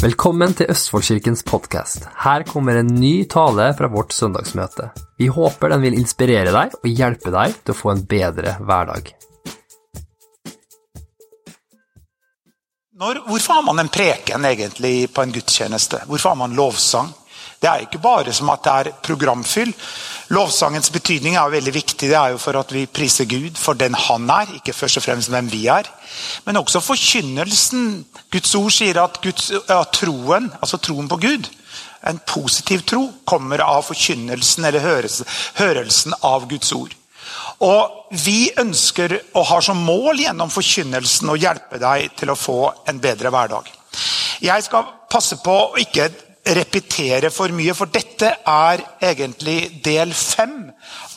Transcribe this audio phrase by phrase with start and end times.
[0.00, 2.06] Velkommen til Østfoldkirkens podkast.
[2.22, 4.86] Her kommer en ny tale fra vårt søndagsmøte.
[5.20, 9.10] Vi håper den vil inspirere deg og hjelpe deg til å få en bedre hverdag.
[12.96, 16.00] Når, hvorfor har man en preken egentlig på en gudstjeneste?
[16.08, 17.12] Hvorfor har man lovsang?
[17.60, 19.74] Det er ikke bare som at det er programfyll.
[20.30, 22.06] Lovsangens betydning er jo veldig viktig.
[22.06, 25.02] Det er jo for at vi priser Gud for den han er, ikke først og
[25.02, 25.88] fremst hvem vi er.
[26.46, 28.04] Men også forkynnelsen.
[28.30, 31.50] Guds ord sier at Guds, ja, troen, altså troen på Gud,
[32.06, 34.86] en positiv tro, kommer av forkynnelsen eller
[35.58, 36.94] hørelsen av Guds ord.
[37.66, 42.56] Og Vi ønsker og har som mål gjennom forkynnelsen å hjelpe deg til å få
[42.90, 43.68] en bedre hverdag.
[44.42, 46.08] Jeg skal passe på å ikke
[46.56, 50.70] repetere for mye, for dette er egentlig del fem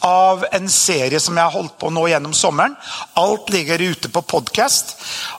[0.03, 2.75] av en serie som jeg har holdt på nå gjennom sommeren.
[3.19, 4.95] Alt ligger ute på podkast.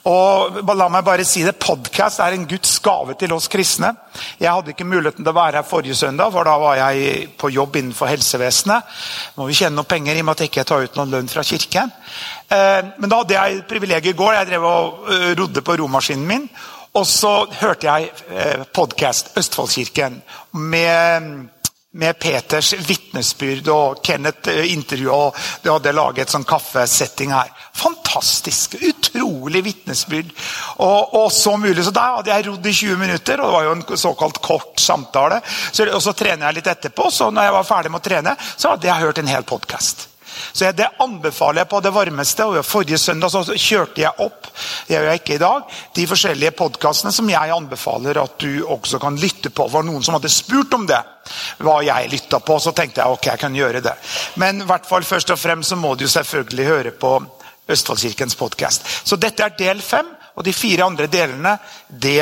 [0.08, 3.92] Og la meg bare si det, podkast er en Guds gave til oss kristne.
[4.40, 7.52] Jeg hadde ikke muligheten til å være her forrige søndag, for da var jeg på
[7.52, 8.94] jobb innenfor helsevesenet.
[9.38, 11.32] Må vi tjene noen penger i og med at jeg ikke tar ut noen lønn
[11.32, 11.92] fra kirken.
[12.48, 14.38] Eh, men da hadde jeg privilegiet i går.
[14.38, 16.48] Jeg drev og eh, rodde på romaskinen min.
[16.94, 20.20] Og så hørte jeg eh, podkast Østfoldkirken
[20.62, 21.24] med,
[21.98, 25.08] med Peters vitnesbyrd og Kenneth eh, intervju.
[25.10, 27.50] og De hadde laget sånn kaffesetting her.
[27.74, 28.78] Fantastisk!
[28.78, 30.30] Utrolig vitnesbyrd.
[30.86, 31.82] Og, og, så mulig.
[31.82, 34.78] Så da hadde jeg rodd i 20 minutter, og det var jo en såkalt kort
[34.78, 35.42] samtale.
[35.48, 37.10] Så, og så trener jeg litt etterpå.
[37.10, 40.12] Så når jeg var ferdig med å trene, så hadde jeg hørt en hel podkast.
[40.52, 42.44] Så Det anbefaler jeg på det varmeste.
[42.44, 44.44] og Forrige søndag så kjørte jeg opp
[44.86, 49.00] det gjør jeg ikke i dag, de forskjellige podkastene som jeg anbefaler at du også
[49.02, 49.66] kan lytte på.
[49.66, 51.00] Det var noen som hadde spurt om det,
[51.64, 52.58] hva jeg lytta på.
[52.60, 53.94] Så tenkte jeg ok, jeg kan gjøre det.
[54.40, 57.14] Men i hvert fall først og fremst så må du selvfølgelig høre på
[57.64, 58.84] Østfoldkirkens podkast.
[59.08, 60.12] Så dette er del fem.
[60.34, 61.52] Og de fire andre delene
[61.86, 62.18] det,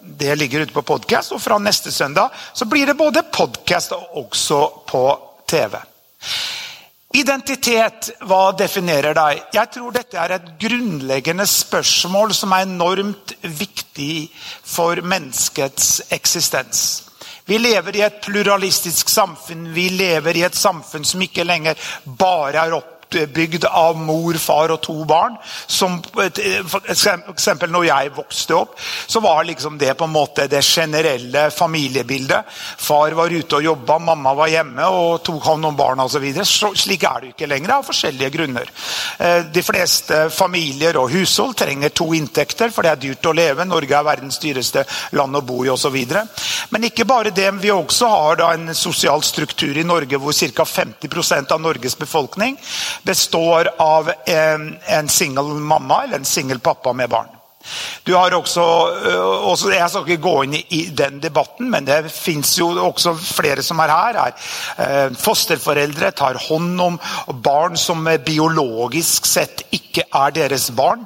[0.00, 1.34] det ligger ute på podkast.
[1.34, 5.04] Og fra neste søndag så blir det både podkast og også på
[5.50, 5.74] TV.
[7.16, 9.38] Identitet, hva definerer deg?
[9.56, 14.28] Jeg tror dette er et grunnleggende spørsmål som er enormt viktig
[14.68, 16.82] for menneskets eksistens.
[17.48, 19.70] Vi lever i et pluralistisk samfunn.
[19.72, 24.72] Vi lever i et samfunn som ikke lenger bare er opp oppbygd av mor, far
[24.72, 25.36] og to barn.
[25.66, 28.76] Som for eksempel når jeg vokste opp,
[29.06, 32.44] så var liksom det på en måte det generelle familiebildet.
[32.78, 36.26] Far var ute og jobba, mamma var hjemme og tok hånd om barna osv.
[36.44, 38.70] Slik er det ikke lenger av forskjellige grunner.
[39.18, 43.66] Eh, de fleste familier og hushold trenger to inntekter, for det er dyrt å leve.
[43.68, 44.84] Norge er verdens dyreste
[45.16, 45.96] land å bo i osv.
[46.70, 47.48] Men ikke bare det.
[47.58, 50.64] Vi også har en sosial struktur i Norge hvor ca.
[50.68, 52.56] 50% av Norges befolkning
[53.02, 57.34] består av en, en singel mamma eller en singel pappa med barn.
[58.04, 58.62] Du har også,
[59.06, 63.14] øh, også, Jeg skal ikke gå inn i, den debatten, men det fins jo også
[63.14, 64.14] flere som er her.
[64.14, 64.32] er
[64.78, 67.00] eh, Fosterforeldre tar hånd om
[67.42, 71.04] barn som biologisk sett ikke er deres barn.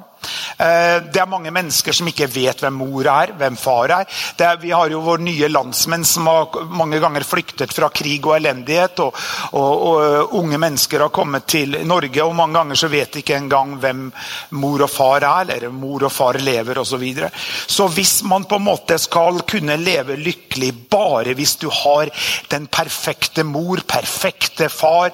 [0.57, 4.07] Eh, det er mange mennesker som ikke vet hvem mor er, hvem far er.
[4.37, 8.37] er vi har jo våre nye landsmenn som har mange ganger flyktet fra krig og
[8.37, 8.99] elendighet.
[9.03, 9.15] Og,
[9.53, 13.37] og, og, unge mennesker har kommet til Norge, og mange ganger så vet de ikke
[13.37, 14.05] engang hvem
[14.59, 16.91] mor og far er, eller mor og far lever osv.
[16.93, 17.29] Så, videre.
[17.67, 22.11] så hvis man på en måte skal kunne leve lykkelig bare hvis du har
[22.51, 25.09] den perfekte mor, perfekte far,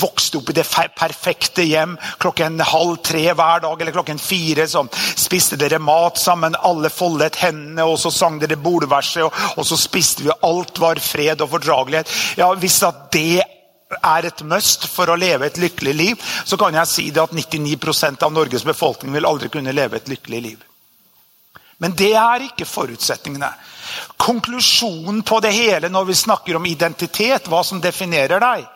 [0.00, 0.64] vokste opp i det
[0.96, 6.18] perfekte hjem klokken halv tre hver dag eller klokken fire fire som spiste dere mat
[6.18, 10.80] sammen, alle foldet hendene, og så sang dere bordverset, og, og så spiste vi, alt
[10.80, 12.12] var fred og fordragelighet.
[12.40, 13.42] Ja, Hvis at det
[13.98, 17.34] er et must for å leve et lykkelig liv, så kan jeg si det at
[17.34, 20.64] 99% av Norges befolkning vil aldri kunne leve et lykkelig liv.
[21.78, 23.52] Men det er ikke forutsetningene.
[24.18, 28.66] Konklusjonen på det hele når vi snakker om identitet, hva som definerer deg,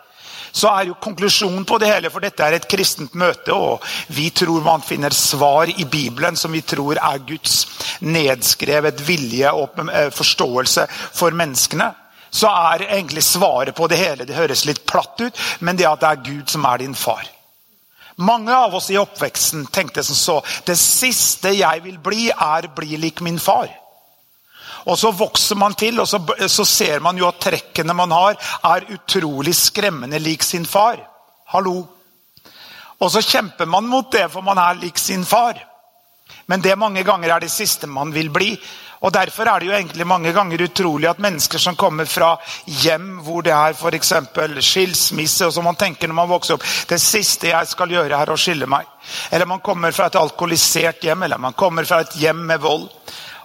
[0.52, 3.82] så er jo konklusjonen på det hele, for dette er et kristent møte, og
[4.12, 7.64] vi tror man finner svar i Bibelen som vi tror er Guds
[8.04, 11.88] nedskrevet vilje og eh, forståelse for menneskene.
[12.32, 16.00] Så er egentlig svaret på det hele Det høres litt platt ut, men det at
[16.00, 17.26] det er Gud som er din far.
[18.16, 22.96] Mange av oss i oppveksten tenkte som så Det siste jeg vil bli, er bli
[23.00, 23.68] lik min far.
[24.90, 28.38] Og så vokser man til, og så, så, ser man jo at trekkene man har,
[28.74, 30.98] er utrolig skremmende lik sin far.
[31.54, 31.82] Hallo.
[33.02, 35.58] Og så kjemper man mot det, for man er lik sin far.
[36.46, 38.54] Men det mange ganger er det siste man vil bli.
[39.02, 42.36] Og Derfor er det jo egentlig mange ganger utrolig at mennesker som kommer fra
[42.66, 44.12] hjem hvor det er f.eks.
[44.62, 48.30] skilsmisse, og som man tenker når man vokser opp Det siste jeg skal gjøre, er
[48.30, 48.86] å skille meg.
[49.30, 52.86] Eller man kommer fra et alkoholisert hjem, eller man kommer fra et hjem med vold.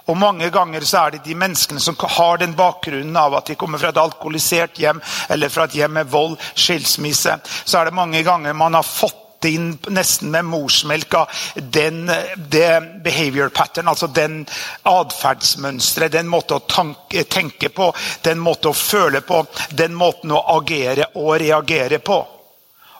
[0.08, 3.56] Og mange ganger så er det de menneskene som har den bakgrunnen av at de
[3.60, 7.38] kommer fra et alkoholisert hjem eller fra et hjem med vold, skilsmisse.
[7.64, 13.52] Så er det mange ganger man har fått inn nesten med morsmelka den, det behavior
[13.54, 14.40] pattern, altså den
[14.82, 17.92] atferdsmønsteret, den måten å tanke, tenke på,
[18.24, 22.18] den måten å føle på, den måten å agere og reagere på.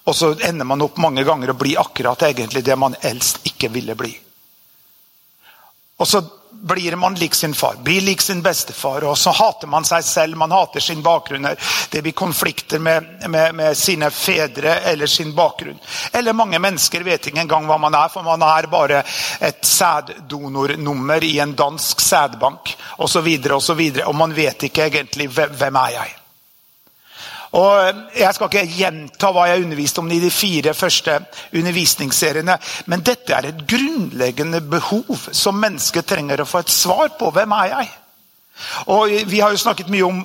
[0.09, 3.73] Og så ender man opp mange ganger å bli akkurat egentlig det man helst ikke
[3.73, 4.15] ville bli.
[5.99, 9.05] Og så blir man lik sin far, blir lik sin bestefar.
[9.05, 11.49] Og så hater man seg selv, man hater sin bakgrunn.
[11.91, 15.79] Det blir konflikter med, med, med, sine fedre eller sin bakgrunn.
[16.13, 19.03] Eller mange mennesker vet ikke engang hva man er, for man er bare
[19.41, 23.05] et sæddonornummer i en dansk sædbank osv.
[23.09, 26.18] Og, så videre, og, så og man vet ikke egentlig hvem er jeg
[27.57, 31.15] og Jeg skal ikke gjenta hva jeg underviste om i de fire første
[31.57, 37.31] undervisningsseriene, men dette er et grunnleggende behov som mennesket trenger å få et svar på.
[37.33, 37.91] Hvem er jeg?
[38.87, 40.25] Og Vi har jo snakket mye om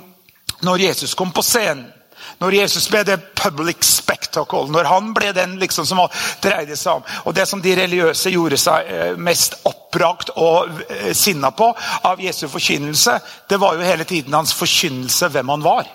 [0.64, 1.92] når Jesus kom på scenen.
[2.40, 6.00] Når Jesus ble det public spectacle, når han ble den liksom som
[6.44, 7.04] dreide seg om.
[7.28, 11.68] Og Det som de religiøse gjorde seg eh, mest oppbrakt og eh, sinna på
[12.04, 15.92] av Jesu forkynnelse, det var jo hele tiden hans forkynnelse hvem han var.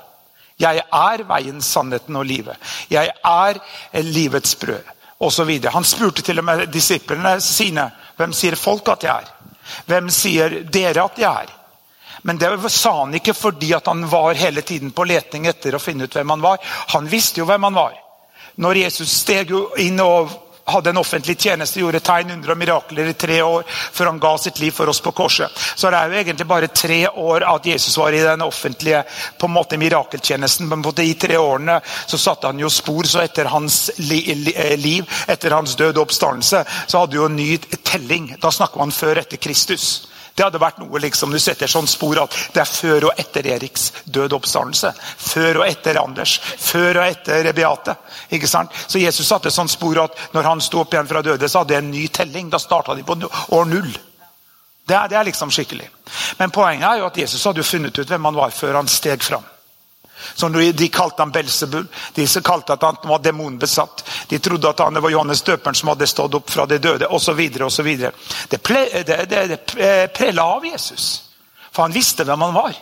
[0.59, 2.57] Jeg er veien, sannheten og livet.
[2.91, 3.61] Jeg er
[4.03, 4.95] livets brød.
[5.19, 5.73] Og videre.
[5.75, 9.55] Han spurte til og med disiplene sine hvem sier folk at jeg er.
[9.87, 11.55] Hvem sier dere at jeg er?
[12.23, 16.05] Men det sa han ikke fordi han var hele tiden på leting etter å finne
[16.07, 16.59] ut hvem han var.
[16.95, 17.95] Han visste jo hvem han var.
[18.59, 20.31] Når Jesus steg inn og
[20.69, 24.35] hadde en offentlig tjeneste, gjorde tegn, under og mirakler i tre år før han ga
[24.41, 25.53] sitt liv for oss på korset.
[25.77, 29.03] Så det er jo egentlig bare tre år at Jesus var i den offentlige
[29.39, 30.69] på en måte mirakeltjenesten.
[30.69, 34.23] Men på de tre årene så satte han jo spor, så etter hans li
[34.79, 38.35] liv, etter hans død og oppstandelse, så hadde jo en ny telling.
[38.41, 40.08] Da snakker man før etter Kristus.
[40.39, 43.47] Det hadde vært noe liksom, du setter sånn spor at det er før og etter
[43.57, 44.93] Eriks død oppstandelse.
[45.19, 46.37] Før og etter Anders.
[46.39, 47.97] Før og etter Beate.
[48.39, 48.71] Ikke sant?
[48.87, 51.75] Så Jesus satte sånn spor at når han sto opp igjen fra døde, så hadde
[51.75, 52.53] det en ny telling.
[52.55, 53.19] Da starta de på
[53.59, 53.91] år null.
[54.89, 55.91] Det er, det er liksom skikkelig.
[56.39, 58.89] Men poenget er jo at Jesus hadde jo funnet ut hvem han var før han
[58.89, 59.45] steg fram.
[60.35, 61.87] Som de kalte han Belsebul.
[62.15, 64.05] De som kalte at han var demonbesatt.
[64.29, 67.41] De trodde at han var Johannes døperen som hadde stått opp fra de døde osv.
[68.49, 71.09] Det, ple, det, det, det prella av Jesus.
[71.71, 72.79] For han visste hvem han var.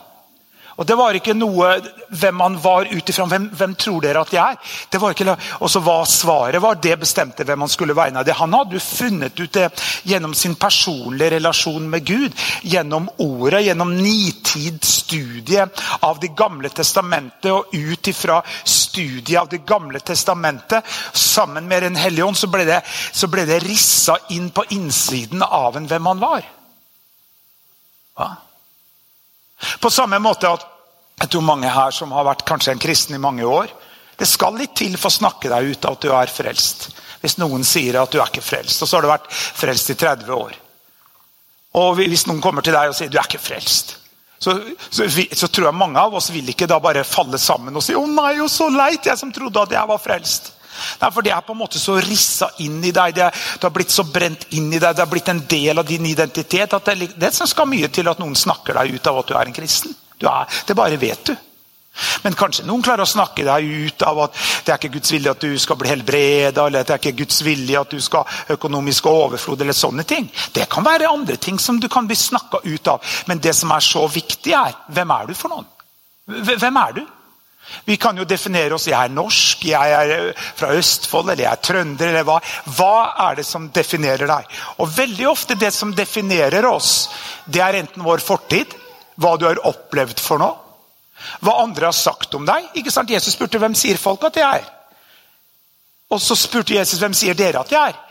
[0.77, 1.71] Og Det var ikke noe
[2.13, 3.25] hvem han var ut ifra.
[3.31, 4.75] Hvem, hvem, tror dere at jeg er?
[4.93, 8.27] Det var ikke, også hva svaret var, det bestemte hvem han skulle vegne av.
[8.29, 8.37] det.
[8.37, 9.71] Han hadde jo funnet ut det
[10.05, 12.37] gjennom sin personlige relasjon med Gud.
[12.63, 15.65] Gjennom ordet, gjennom nitid studie
[16.01, 17.51] av Det gamle testamentet.
[17.53, 22.69] Og ut ifra studiet av Det gamle testamentet, sammen med Den hellige ånd, så ble
[22.69, 22.83] det,
[23.13, 26.53] så ble det rissa inn på innsiden av en hvem han var.
[28.17, 28.35] Hva?
[29.81, 30.67] På samme måte at
[31.23, 33.71] jeg tror mange her som har vært kanskje en kristen i mange år
[34.21, 36.87] Det skal litt til for å snakke deg ut av at du er frelst.
[37.21, 39.97] Hvis noen sier at du er ikke frelst, og så har du vært frelst i
[39.99, 40.55] 30 år.
[41.77, 43.93] Og hvis noen kommer til deg og sier du er ikke frelst,
[44.41, 44.55] så,
[44.89, 47.93] så, så tror jeg mange av oss vil ikke da bare falle sammen og si
[47.93, 50.56] 'Å nei, jo så leit, jeg som trodde at jeg var frelst'.
[51.01, 53.75] Nei, for Det er på en måte så rissa inn i deg, det, det har
[53.75, 56.73] blitt så brent inn i deg, det har blitt en del av din identitet.
[56.73, 59.51] at Det, det skal mye til at noen snakker deg ut av at du er
[59.51, 59.97] en kristen.
[60.17, 61.37] Er, det bare vet du.
[62.23, 65.33] Men kanskje noen klarer å snakke deg ut av at det er ikke Guds vilje
[65.33, 68.27] at du skal bli helbreda, eller at det er ikke Guds vilje at du skal
[68.27, 70.29] ha økonomisk overflod, eller sånne ting.
[70.53, 73.17] Det kan være andre ting som du kan bli snakka ut av.
[73.31, 75.69] Men det som er så viktig, er hvem er du for noen?
[76.27, 77.05] Hvem er du?
[77.85, 78.87] Vi kan jo definere oss.
[78.89, 82.09] Jeg er norsk, jeg er eh, fra Østfold eller jeg er trønder.
[82.09, 82.41] eller Hva
[82.79, 82.97] Hva
[83.29, 84.47] er det som definerer deg?
[84.79, 87.09] Og Veldig ofte det som definerer oss,
[87.45, 88.75] det er enten vår fortid,
[89.17, 90.57] hva du har opplevd for noe,
[91.41, 92.71] hva andre har sagt om deg.
[92.77, 93.11] Ikke sant?
[93.11, 94.67] Jesus spurte hvem sier folk at jeg er.
[96.13, 98.03] Og så spurte Jesus hvem sier dere at jeg er.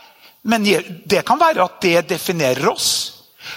[0.46, 3.15] Men det kan være at det definerer oss.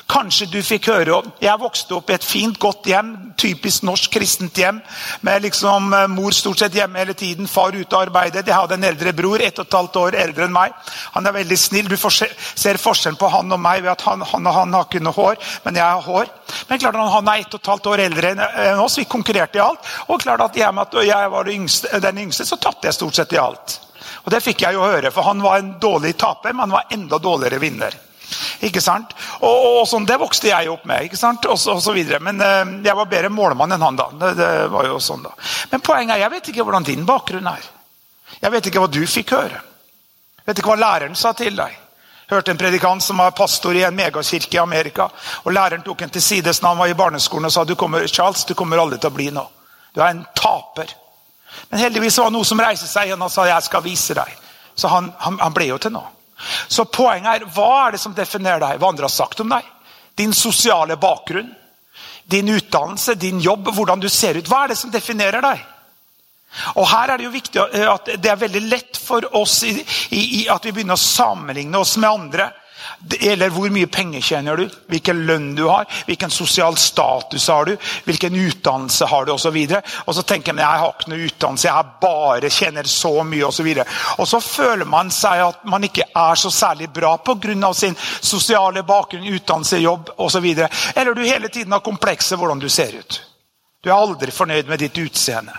[0.09, 3.11] Kanskje du fikk høre om Jeg vokste opp i et fint, godt hjem.
[3.39, 4.81] Typisk norsk kristent hjem.
[5.25, 8.45] Med liksom eh, mor stort sett hjemme hele tiden, far ute og arbeidet.
[8.47, 10.75] Jeg hadde en eldre bror, ett og et halvt år eldre enn meg.
[11.15, 11.89] Han er veldig snill.
[11.89, 15.15] Du ser forskjellen på han og meg ved at han, han, han har ikke noe
[15.15, 16.31] hår, men jeg har hår.
[16.69, 18.97] Men klart at han er ett og et halvt år eldre enn oss.
[18.99, 19.93] Vi konkurrerte i alt.
[20.09, 23.41] Og klart at jeg, at jeg var den yngste, så tapte jeg stort sett i
[23.41, 23.79] alt.
[24.25, 26.93] Og Det fikk jeg jo høre, for han var en dårlig taper, men han var
[26.95, 27.95] enda dårligere vinner.
[28.65, 29.13] Ikke sant?
[29.39, 31.07] Og, og, sånn, Det vokste jeg opp med.
[31.07, 31.45] ikke sant?
[31.45, 32.19] Og og så videre.
[32.19, 34.09] Men eh, jeg var bedre målmann enn han da.
[34.13, 35.33] Det, det, var jo sånn da.
[35.71, 37.69] Men poenget er, jeg vet ikke hvordan din bakgrunn er.
[38.39, 39.61] Jeg vet ikke hva du fikk høre.
[40.39, 41.77] Jeg vet ikke hva læreren sa til deg.
[42.29, 45.09] Hørte en predikant som var pastor i en megakirke i Amerika.
[45.43, 48.05] og Læreren tok en til sides når han var i barneskolen og sa du kommer,
[48.07, 49.49] Charles, du kommer aldri til å bli noe.
[49.95, 50.93] Du er en taper.
[51.71, 54.35] Men heldigvis var det noe som reiste seg igjen og sa jeg skal vise deg.
[54.77, 56.18] Så han, han, han ble jo til noe.
[56.67, 58.79] Så poenget er, hva er det som definerer deg?
[58.79, 59.65] Hva andre har sagt om deg?
[60.19, 61.51] Din sosiale bakgrunn?
[62.29, 63.15] Din utdannelse?
[63.15, 63.71] Din jobb?
[63.75, 64.47] Hvordan du ser ut?
[64.47, 65.65] Hva er det som definerer deg?
[66.75, 69.75] Og her er Det jo viktig at det er veldig lett for oss i,
[70.09, 72.49] i, i at vi begynner å sammenligne oss med andre.
[73.19, 77.75] Eller hvor mye penger tjener du, hvilken lønn du har, hvilken sosial status har du,
[78.05, 79.57] hvilken utdannelse har du osv.
[79.57, 83.45] Og, og så tenker man jeg har ikke noe utdannelse, jeg bare tjener så mye.
[83.45, 83.85] Og, så
[84.17, 87.73] og så føler man seg at man ikke er så særlig bra pga.
[87.73, 90.45] sin sosiale bakgrunn, utdannelse, jobb osv.
[90.95, 93.21] Eller du hele tiden har komplekser hvordan du ser ut.
[93.83, 95.53] Du er aldri fornøyd med ditt utseende.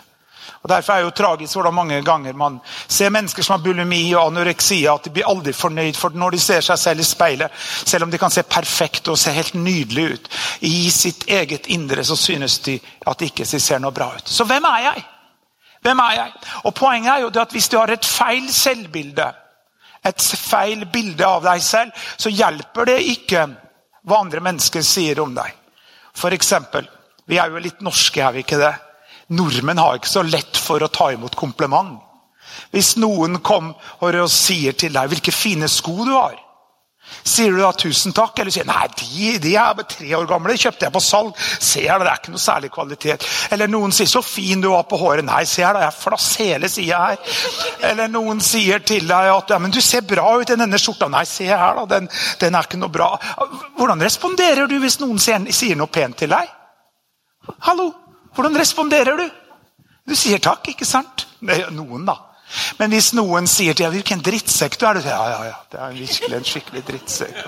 [0.63, 4.03] Og Derfor er det jo tragisk hvordan mange ganger man ser mennesker som har bulimi
[4.13, 5.97] og anoreksi, at de blir aldri fornøyd.
[5.97, 9.19] For når de ser seg selv i speilet, selv om de kan se perfekte og
[9.19, 10.29] se helt nydelige ut,
[10.61, 12.77] i sitt eget indre så synes de
[13.07, 14.29] at de ikke ser noe bra ut.
[14.29, 15.07] Så hvem er jeg?
[15.81, 16.33] Hvem er jeg?
[16.69, 19.31] Og Poenget er jo at hvis du har et feil selvbilde,
[20.05, 23.47] et feil bilde av deg selv, så hjelper det ikke
[24.09, 25.57] hva andre mennesker sier om deg.
[26.17, 26.85] For eksempel,
[27.29, 28.75] vi er jo litt norske, er vi ikke det?
[29.31, 32.01] Nordmenn har ikke så lett for å ta imot kompliment.
[32.75, 36.39] Hvis noen kommer og sier til deg 'hvilke fine sko du har',
[37.25, 38.41] sier du da 'tusen takk'?
[38.41, 41.39] Eller sier nei, de, de er bare tre år gamle, kjøpte jeg på salg.
[41.61, 43.27] Ser her, det er ikke noe særlig kvalitet.
[43.51, 45.25] Eller noen sier 'så fin du var på håret'.
[45.25, 47.19] Nei, ser da, jeg flass hele sida her.
[47.83, 51.11] Eller noen sier til deg at ja, men 'du ser bra ut i denne skjorta'.
[51.11, 52.09] Nei, se her, da, den,
[52.41, 53.17] den er ikke noe bra.
[53.77, 56.49] Hvordan responderer du hvis noen sier, sier noe pent til deg?
[57.61, 58.10] Hallo?
[58.35, 59.29] Hvordan responderer du?
[60.09, 61.27] Du sier takk, ikke sant?
[61.41, 62.17] Noen, da.
[62.81, 65.59] Men hvis noen sier til deg 'hvilken drittsekk du er', du sier ja, ja, ja,
[65.71, 67.39] det er virkelig en skikkelig drittsekk.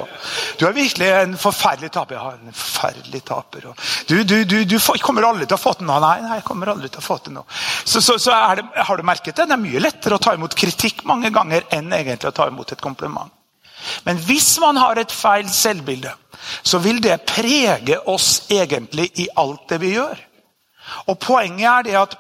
[0.61, 2.15] Du er virkelig en forferdelig taper.
[2.21, 3.67] Ja, en forferdelig taper.
[4.07, 5.99] Du, du, du, du, kommer aldri til å få til noe.
[6.05, 7.47] Nei, nei, jeg kommer aldri til å få til noe.
[7.85, 9.49] Så, så, så det, har du merket det?
[9.51, 12.73] Det er mye lettere å ta imot kritikk mange ganger enn egentlig å ta imot
[12.73, 13.33] et kompliment.
[14.07, 16.13] Men hvis man har et feil selvbilde,
[16.63, 20.29] så vil det prege oss egentlig i alt det vi gjør.
[21.09, 22.19] Og Poenget er det at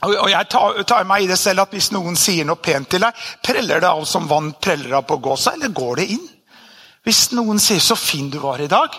[0.00, 3.16] og Jeg tar, meg i det selv at hvis noen sier noe pent til deg,
[3.44, 6.22] preller det av som vann preller av på gåsa, eller går det inn?
[7.04, 8.96] Hvis noen sier 'så fin du var i dag'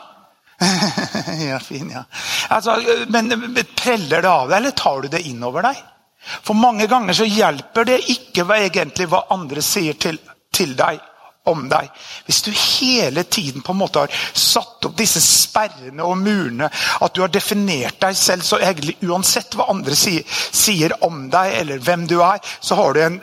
[1.49, 2.03] Ja, fin, ja.
[2.49, 2.77] Altså,
[3.07, 5.81] men preller det av deg, eller tar du det inn over deg?
[6.21, 10.19] For mange ganger så hjelper det ikke hva egentlig hva andre sier til,
[10.53, 11.01] til deg
[11.49, 11.89] om deg.
[12.27, 17.15] Hvis du hele tiden på en måte har satt opp disse sperrene og murene, at
[17.15, 21.81] du har definert deg selv så egentlig uansett hva andre sier, sier om deg, eller
[21.81, 23.19] hvem du er, så har du en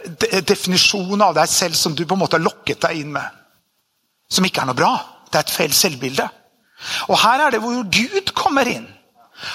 [0.51, 3.39] definisjon av deg selv som du på en måte har lokket deg inn med.
[4.29, 4.93] Som ikke er noe bra.
[5.31, 6.27] Det er et feil selvbilde.
[7.09, 8.87] Og her er det hvor Gud kommer inn.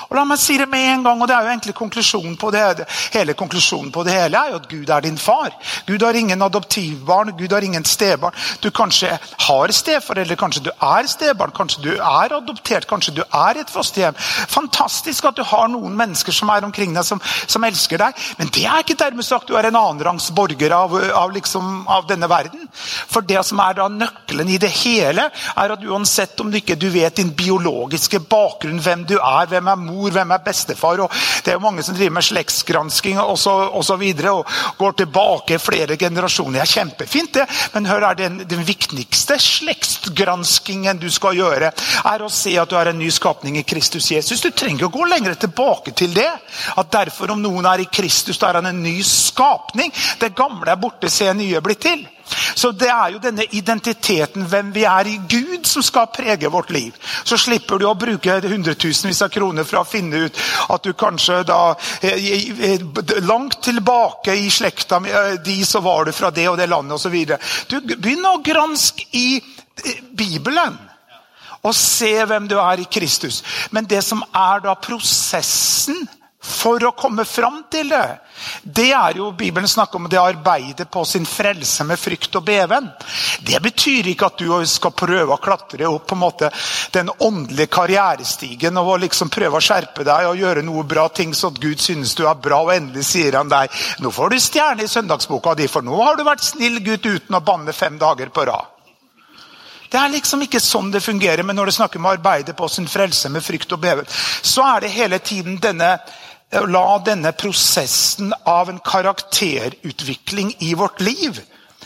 [0.09, 2.51] Og la meg si det med en gang, og det er jo egentlig konklusjonen på
[2.53, 5.53] det, hele konklusjonen på det hele er jo at Gud er din far.
[5.87, 8.35] Gud har ingen adoptivbarn, Gud har ingen stebarn.
[8.61, 13.59] Du kanskje har steforeldre, kanskje du er stebarn, kanskje du er adoptert, kanskje du er
[13.61, 14.17] et fosterhjem.
[14.53, 18.23] Fantastisk at du har noen mennesker som er omkring deg, som, som elsker deg.
[18.39, 22.07] Men det er ikke dermed sagt du er en annenrangs borger av, av, liksom, av,
[22.09, 22.67] denne verden.
[22.73, 26.79] For det som er da nøkkelen i det hele, er at uansett om du ikke
[26.79, 31.03] du vet din biologiske bakgrunn, hvem du er, hvem er er mor, hvem er bestefar?
[31.03, 31.11] og
[31.43, 34.97] Det er jo mange som driver med slektsgransking og, så, og, så videre, og går
[35.03, 36.59] tilbake flere generasjoner.
[36.59, 41.73] Det er kjempefint, det, men hør her, den, den viktigste slektsgranskingen du skal gjøre,
[42.13, 44.41] er å se at du er en ny skapning i Kristus Jesus.
[44.43, 46.29] Du trenger å gå lenger tilbake til det.
[46.77, 49.93] At derfor, om noen er i Kristus, da er han en ny skapning.
[50.21, 52.05] Det gamle er borte, se nye blir til.
[52.55, 56.71] Så Det er jo denne identiteten, hvem vi er i Gud, som skal prege vårt
[56.71, 56.93] liv.
[57.23, 61.43] Så slipper du å bruke hundretusenvis av kroner for å finne ut at du kanskje
[61.47, 62.81] da eh,
[63.23, 67.15] Langt tilbake i slekta eh, de så var du fra det og det landet osv.
[67.97, 70.77] Begynner å granske i eh, Bibelen
[71.63, 73.41] og se hvem du er i Kristus.
[73.71, 76.03] Men det som er da prosessen
[76.43, 78.19] for å komme fram til det.
[78.63, 82.89] Det er jo Bibelen snakker om det arbeidet på sin frelse med frykt og beven.
[83.39, 86.51] Det betyr ikke at du skal prøve å klatre opp på en måte
[86.91, 91.53] den åndelige karrierestigen og liksom prøve å skjerpe deg og gjøre noe bra ting så
[91.53, 93.71] at Gud synes du er bra, og endelig sier han deg
[94.03, 97.39] nå får du stjerne i søndagsboka di, for nå har du vært snill gutt uten
[97.39, 98.73] å banne fem dager på rad.
[99.93, 102.65] Det er liksom ikke sånn det fungerer, men når det snakker om å arbeide på
[102.71, 105.91] sin frelse med frykt og beven, så er det hele tiden denne
[106.53, 111.41] La denne prosessen av en karakterutvikling i vårt liv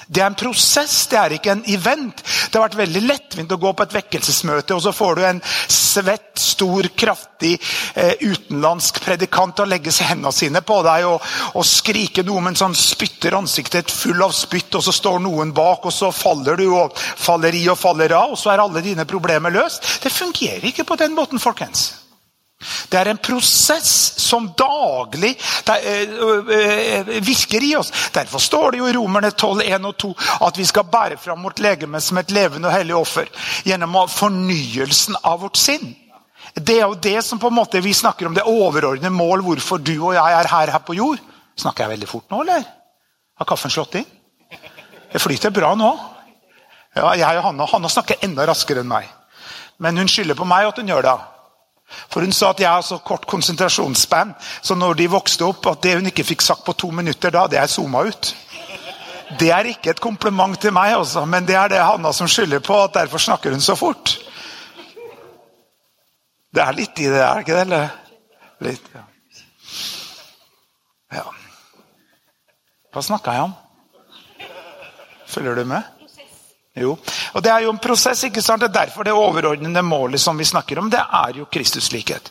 [0.08, 2.22] Det er en prosess, det er ikke en event.
[2.24, 5.42] Det har vært veldig lettvint å gå på et vekkelsesmøte, og så får du en
[5.44, 7.58] svett, stor, kraftig
[7.96, 11.28] eh, utenlandsk predikant og legge hendene sine på deg og,
[11.60, 15.84] og skrike noe mens han spytter ansiktet full av spytt, og så står noen bak,
[15.84, 19.08] og så faller du og faller i og faller av, og så er alle dine
[19.10, 19.98] problemer løst.
[20.04, 21.90] Det fungerer ikke på den måten, folkens.
[22.58, 25.36] Det er en prosess som daglig
[27.22, 27.92] virker i oss.
[28.16, 30.10] Derfor står det jo i Romerne 12, 1 og 2
[30.48, 33.30] at vi skal bære fram vårt legeme som et levende og hellig offer
[33.68, 35.94] gjennom fornyelsen av vårt sinn.
[36.58, 39.78] Det er jo det som på en måte vi snakker om, det overordnede mål hvorfor
[39.78, 41.22] du og jeg er her, her på jord.
[41.58, 42.66] Snakker jeg veldig fort nå, eller?
[43.38, 44.10] Har kaffen slått inn?
[45.14, 45.94] Det flyter bra nå.
[46.98, 49.06] Ja, jeg og Hanna, Hanna snakker enda raskere enn meg.
[49.78, 51.18] Men hun skylder på meg at hun gjør det.
[51.88, 55.82] For Hun sa at jeg har så kort konsentrasjonsspenn, så når de vokste opp, at
[55.84, 58.34] det hun ikke fikk sagt på to minutter da, det er zooma ut.
[59.39, 62.60] Det er ikke et kompliment til meg, også, men det er det Hanna som skylder
[62.63, 62.84] på.
[62.84, 64.17] at Derfor snakker hun så fort.
[66.56, 67.65] Det er litt i det, er det ikke det?
[67.67, 67.89] Eller?
[68.65, 69.03] Litt, ja.
[71.20, 71.25] ja.
[72.94, 73.53] Hva snakka jeg om?
[75.27, 75.97] Følger du med?
[76.78, 76.98] Jo,
[77.34, 78.24] og Det er jo en prosess.
[78.24, 78.62] ikke sant?
[78.62, 82.30] Det er derfor det overordnede målet som vi snakker om, det er jo Kristuslikhet.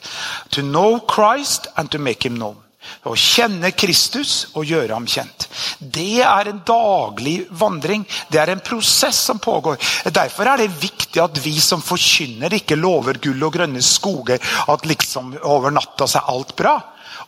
[0.51, 2.63] To know Christ and to make him known.
[3.07, 5.47] Å kjenne Kristus og gjøre ham kjent.
[5.81, 8.05] Det er en daglig vandring.
[8.31, 9.79] Det er en prosess som pågår.
[10.15, 14.39] Derfor er det viktig at vi som forkynner, ikke lover gull og grønne skoger.
[14.71, 16.77] At liksom over natta er alt bra.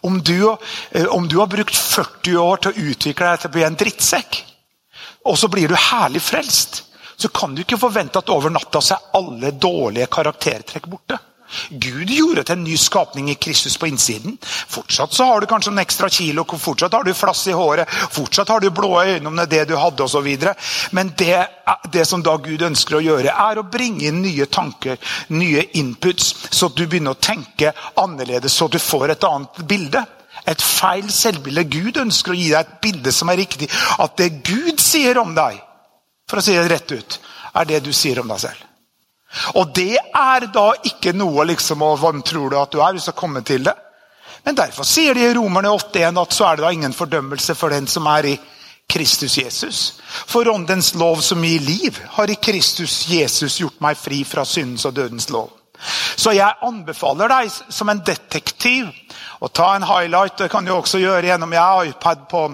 [0.06, 0.56] Om du,
[0.92, 3.78] eh, om du har brukt 40 år til å utvikle deg til å bli en
[3.78, 4.42] drittsekk,
[5.26, 6.84] og så blir du herlig frelst
[7.18, 11.18] så kan du ikke forvente at over natta så er alle dårlige karaktertrekk borte.
[11.70, 14.36] Gud gjorde til en ny skapning i Kristus på innsiden.
[14.42, 18.52] Fortsatt så har du kanskje en ekstra kilo, fortsatt har du flass i håret, fortsatt
[18.52, 20.28] har du blå øyne om det du hadde osv.
[20.92, 21.46] Men det,
[21.92, 25.00] det, som da Gud ønsker å gjøre, er å bringe inn nye tanker,
[25.32, 30.04] nye inputs, så du begynner å tenke annerledes, så du får et annet bilde.
[30.48, 31.64] Et feil selvbilde.
[31.68, 33.68] Gud ønsker å gi deg et bilde som er riktig.
[33.98, 35.58] At det Gud sier om deg,
[36.28, 37.20] for å si det rett ut,
[37.54, 38.64] er det du sier om deg selv.
[39.60, 42.92] Og det er da ikke noe liksom, og Hvem tror du at du er?
[42.92, 43.74] hvis du har kommet til det.
[44.44, 47.74] Men derfor sier de i Romerne 8.1 at så er det da ingen fordømmelse for
[47.74, 48.38] den som er i
[48.88, 50.00] Kristus Jesus.
[50.26, 54.86] For åndens lov som gir liv, har i Kristus Jesus gjort meg fri fra syndens
[54.88, 55.50] og dødens lov.
[56.16, 58.88] Så jeg anbefaler deg som en detektiv
[59.44, 60.38] å ta en highlight.
[60.38, 62.46] Det kan du også gjøre gjennom jeg har iPad på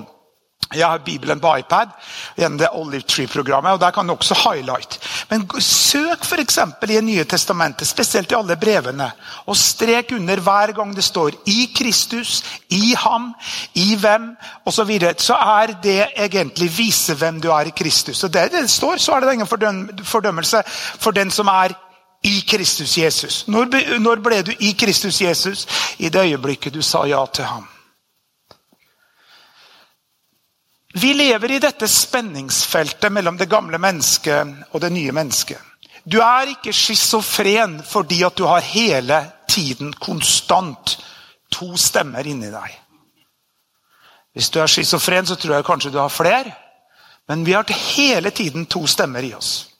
[0.76, 1.88] jeg har Bibelen på iPad
[2.36, 3.72] gjennom det Olive Tree-programmet.
[3.72, 4.98] og Der kan du også highlight.
[5.30, 6.58] Men søk f.eks.
[6.88, 9.10] i nye testamentet, spesielt i alle brevene.
[9.46, 13.34] Og strek under hver gang det står 'i Kristus', 'i ham',
[13.74, 14.84] 'i hvem' osv.
[14.84, 18.24] Så, videre, så er det egentlig vise hvem du er i Kristus.
[18.24, 19.46] Og det det står, så er det ingen
[20.04, 20.62] fordømmelse
[20.98, 21.68] for den som er
[22.24, 23.44] i Kristus Jesus.
[23.48, 25.66] Når ble du i Kristus Jesus?
[25.98, 27.68] I det øyeblikket du sa ja til ham.
[30.96, 35.58] Vi lever i dette spenningsfeltet mellom det gamle mennesket og det nye mennesket.
[36.04, 39.18] Du er ikke schizofren fordi at du har hele
[39.50, 40.94] tiden konstant
[41.50, 42.76] to stemmer inni deg.
[44.34, 46.54] Hvis du er schizofren, så tror jeg kanskje du har flere.
[47.28, 49.70] Men vi har hele tiden to stemmer i oss.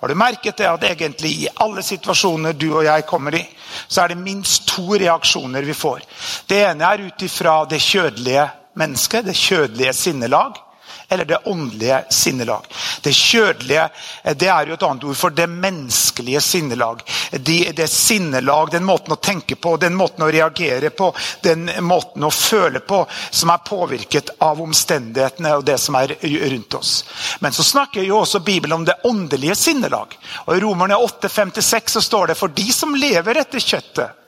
[0.00, 3.46] Har du merket det at egentlig i alle situasjoner du og jeg kommer i,
[3.88, 6.02] så er det minst to reaksjoner vi får.
[6.48, 10.62] Det ene er ut ifra det kjødelige mennesket, det kjødelige sinnelag,
[11.08, 12.66] eller det åndelige sinnelag.
[13.00, 13.88] Det kjødelige
[14.34, 17.02] det er jo et annet ord for det menneskelige sinnelag.
[17.30, 21.12] Det, det sinnelag, den måten å tenke på, den måten å reagere på,
[21.42, 26.16] den måten å føle på, som er påvirket av omstendighetene og det som er
[26.50, 26.96] rundt oss.
[27.40, 30.16] Men så snakker jo også Bibelen om det åndelige sinnelag.
[30.46, 34.22] Og I Romerne 8,56 så står det for de som lever etter kjøttet,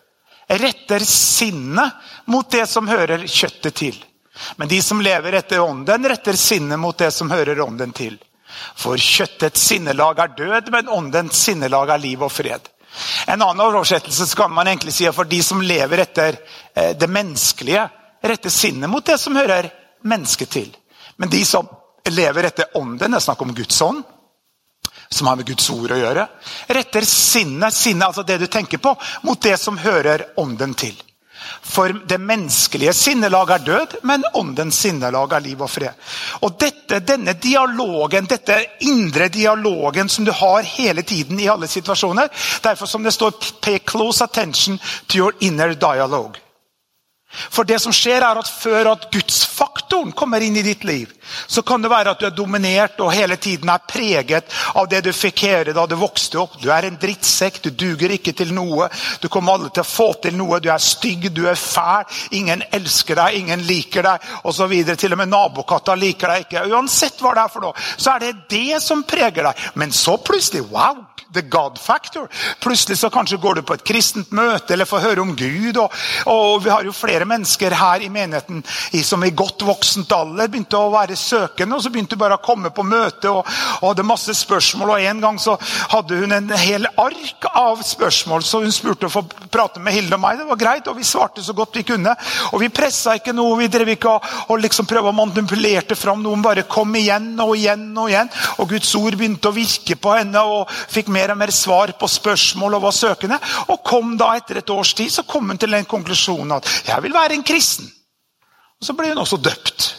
[0.49, 1.99] retter sinnet
[2.31, 3.99] mot det som hører kjøttet til.
[4.57, 8.19] Men de som lever etter ånden, retter sinnet mot det som hører ånden til.
[8.79, 12.69] For kjøttets sinnelag er død, men åndens sinnelag er liv og fred.
[13.27, 16.39] En annen oversettelse kan man egentlig si for de som lever etter
[16.75, 17.89] eh, det menneskelige,
[18.25, 19.71] retter sinnet mot det som hører
[20.03, 20.71] mennesket til.
[21.17, 21.69] Men de som
[22.09, 24.03] lever etter ånden, det er snakk om Guds ånd,
[25.09, 26.27] som har med Guds ord å gjøre,
[26.69, 30.97] retter sinnet, sinnet altså det du tenker på, mot det som hører ånden til.
[31.63, 35.95] For det menneskelige sinnelag er død, men åndens sinnelag er liv og fred.
[36.43, 42.29] Og dette, Denne dialogen, dette indre dialogen som du har hele tiden i alle situasjoner
[42.63, 43.31] Derfor som det står
[43.61, 46.48] 'pay close attention to your inner dialogue'.
[47.51, 51.11] For det som skjer er at Før at gudsfaktoren kommer inn i ditt liv,
[51.47, 55.03] så kan det være at du er dominert og hele tiden er preget av det
[55.07, 56.57] du fikk høre da du vokste opp.
[56.63, 58.89] Du er en drittsekk, du duger ikke til noe.
[59.23, 60.61] Du kommer aldri til å få til noe.
[60.65, 62.09] Du er stygg, du er fæl.
[62.39, 64.75] Ingen elsker deg, ingen liker deg osv.
[64.95, 66.67] Til og med nabokatta liker deg ikke.
[66.73, 69.71] Uansett hva det er for noe, så er det det som preger deg.
[69.79, 71.08] Men så plutselig wow!
[71.33, 72.29] The God factor.
[72.61, 75.77] Plutselig så kanskje går du på et kristent møte eller får høre om Gud.
[75.77, 75.93] Og,
[76.33, 78.63] og Vi har jo flere mennesker her i menigheten
[79.05, 81.77] som i godt voksent alder begynte å være søkende.
[81.77, 83.45] og Så begynte hun bare å komme på møte og,
[83.81, 84.95] og hadde masse spørsmål.
[84.97, 85.59] og En gang så
[85.93, 90.17] hadde hun en hel ark av spørsmål, så hun spurte å få prate med Hilde
[90.17, 90.41] og meg.
[90.41, 92.15] Det var greit, og vi svarte så godt vi kunne.
[92.53, 96.23] Og Vi pressa ikke noe, vi drev ikke og, og liksom prøvde å manipulere fram
[96.25, 96.43] noen.
[96.45, 98.33] Bare kom igjen og igjen og igjen.
[98.59, 102.11] Og Guds ord begynte å virke på henne og fikk mer og mer svar på
[102.11, 103.39] spørsmål og var søkende.
[103.69, 107.05] Og kom da etter et års tid så kom hun til den konklusjonen at jeg
[107.05, 107.89] vil være en kristen.
[108.79, 109.95] Og Så ble hun også døpt.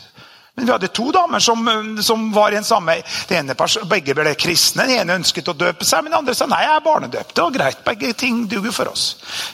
[0.60, 1.62] Men vi hadde to damer som,
[2.04, 2.98] som var i en samme
[3.32, 3.56] ene
[3.88, 4.84] Begge ble kristne.
[4.90, 7.32] Den ene ønsket å døpe seg, men den andre sa nei, jeg er barnedøpt.
[7.32, 9.06] Det var greit, Begge ting duger for oss.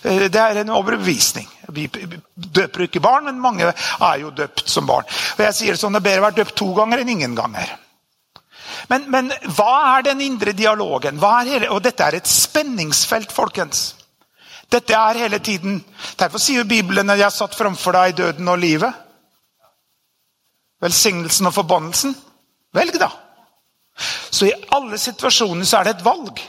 [0.02, 1.46] Eh, det er en overbevisning.
[1.78, 1.86] Vi
[2.34, 5.06] døper ikke barn, men mange er jo døpt som barn.
[5.38, 7.78] Og jeg sier sånn, Det er bedre å være døpt to ganger enn ingen ganger.
[8.90, 11.20] Men, men, hva er den indre dialogen?
[11.20, 13.96] Hele, og dette er et spenningsfelt, folkens.
[14.72, 15.84] Dette er hele tiden
[16.18, 18.94] Derfor sier Bibelen at 'jeg har satt framfor deg døden og livet'.
[20.82, 22.16] Velsignelsen og forbannelsen.
[22.74, 23.10] Velg, da.
[24.32, 26.42] Så i alle situasjoner så er det et valg.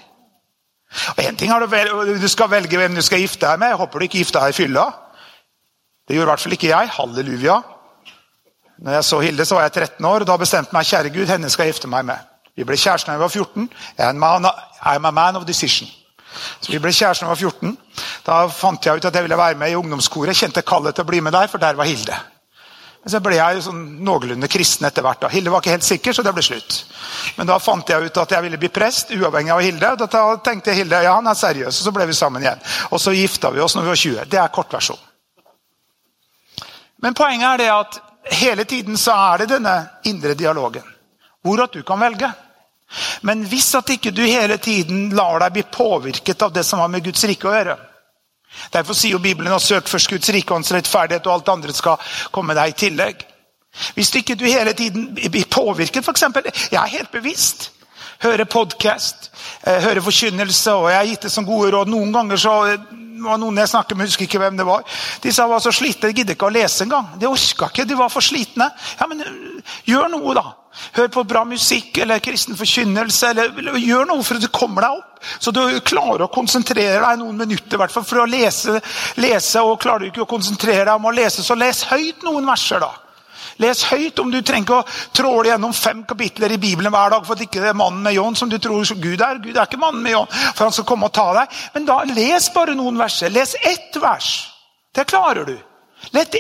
[1.16, 3.68] Og en ting er du, du skal velge hvem du skal gifte deg med.
[3.68, 4.86] Jeg håper du ikke gifter deg i fylla.
[6.08, 6.88] Det gjorde i hvert fall ikke jeg.
[6.88, 7.56] Halleluja.
[8.78, 11.26] Når jeg så Hilde, så var jeg 13 år, og da bestemte meg kjære Gud,
[11.30, 12.32] henne skal jeg gifte meg med.
[12.56, 13.68] Vi ble kjærester da jeg var 14.
[13.98, 15.88] I'm a man of decision.
[16.60, 17.76] Så Vi ble kjærester da jeg var 14.
[18.26, 20.36] Da fant jeg ut at jeg ville være med i ungdomskoret.
[20.36, 22.16] Kjente kallet til å bli med der, for der var Hilde.
[23.06, 25.20] Men så ble jeg sånn noenlunde kristen etter hvert.
[25.22, 25.28] da.
[25.30, 26.80] Hilde var ikke helt sikker, så det ble slutt.
[27.36, 29.92] Men da fant jeg ut at jeg ville bli prest, uavhengig av Hilde.
[30.02, 32.64] Da tenkte jeg Hilde ja, han er seriøs, og så ble vi sammen igjen.
[32.90, 34.26] Og så gifta vi oss når vi var 20.
[34.32, 35.04] Det er kortversjonen.
[37.04, 40.84] Men poenget er det at hele tiden så er det denne indre dialogen,
[41.44, 42.30] hvor at du kan velge.
[43.26, 46.90] Men hvis at ikke du hele tiden lar deg bli påvirket av det som har
[46.92, 47.76] med Guds rike å gjøre
[48.72, 51.74] Derfor sier jo Bibelen å søk først Guds rike og hans rettferdighet, og alt andre
[51.76, 52.00] skal
[52.34, 53.24] komme deg i tillegg.
[53.96, 56.24] Hvis ikke du hele tiden blir påvirket, f.eks.
[56.72, 57.70] Jeg er helt bevisst.
[58.22, 59.28] Hører podkast,
[59.66, 61.90] hører forkynnelse, og jeg har gitt det som gode råd.
[61.92, 62.54] Noen ganger så
[63.24, 64.84] var noen jeg snakket med, husker ikke hvem det var.
[65.22, 67.14] De sa var så slitne, de gidder ikke å lese engang.
[67.20, 68.68] De orka ikke, de var for slitne.
[69.00, 69.24] Ja, men
[69.88, 70.46] gjør noe, da.
[70.92, 73.30] Hør på bra musikk eller kristen forkynnelse.
[73.30, 75.24] eller, eller Gjør noe for at du kommer deg opp.
[75.40, 77.80] Så du klarer å konsentrere deg noen minutter.
[77.80, 78.80] hvert fall For å lese,
[79.16, 82.46] lese, og klarer du ikke å konsentrere deg om å lese, så les høyt noen
[82.46, 82.84] verser.
[82.84, 82.92] da.
[83.62, 87.36] Les høyt om du trenger å tråle gjennom fem kapitler i Bibelen hver dag for
[87.36, 89.40] at ikke det er mannen med ljåen som du tror Gud er.
[89.42, 91.62] Gud er ikke mannen med John for han skal komme og ta deg.
[91.74, 93.32] Men da les bare noen verser.
[93.32, 94.34] Les ett vers.
[94.94, 95.56] Det klarer du.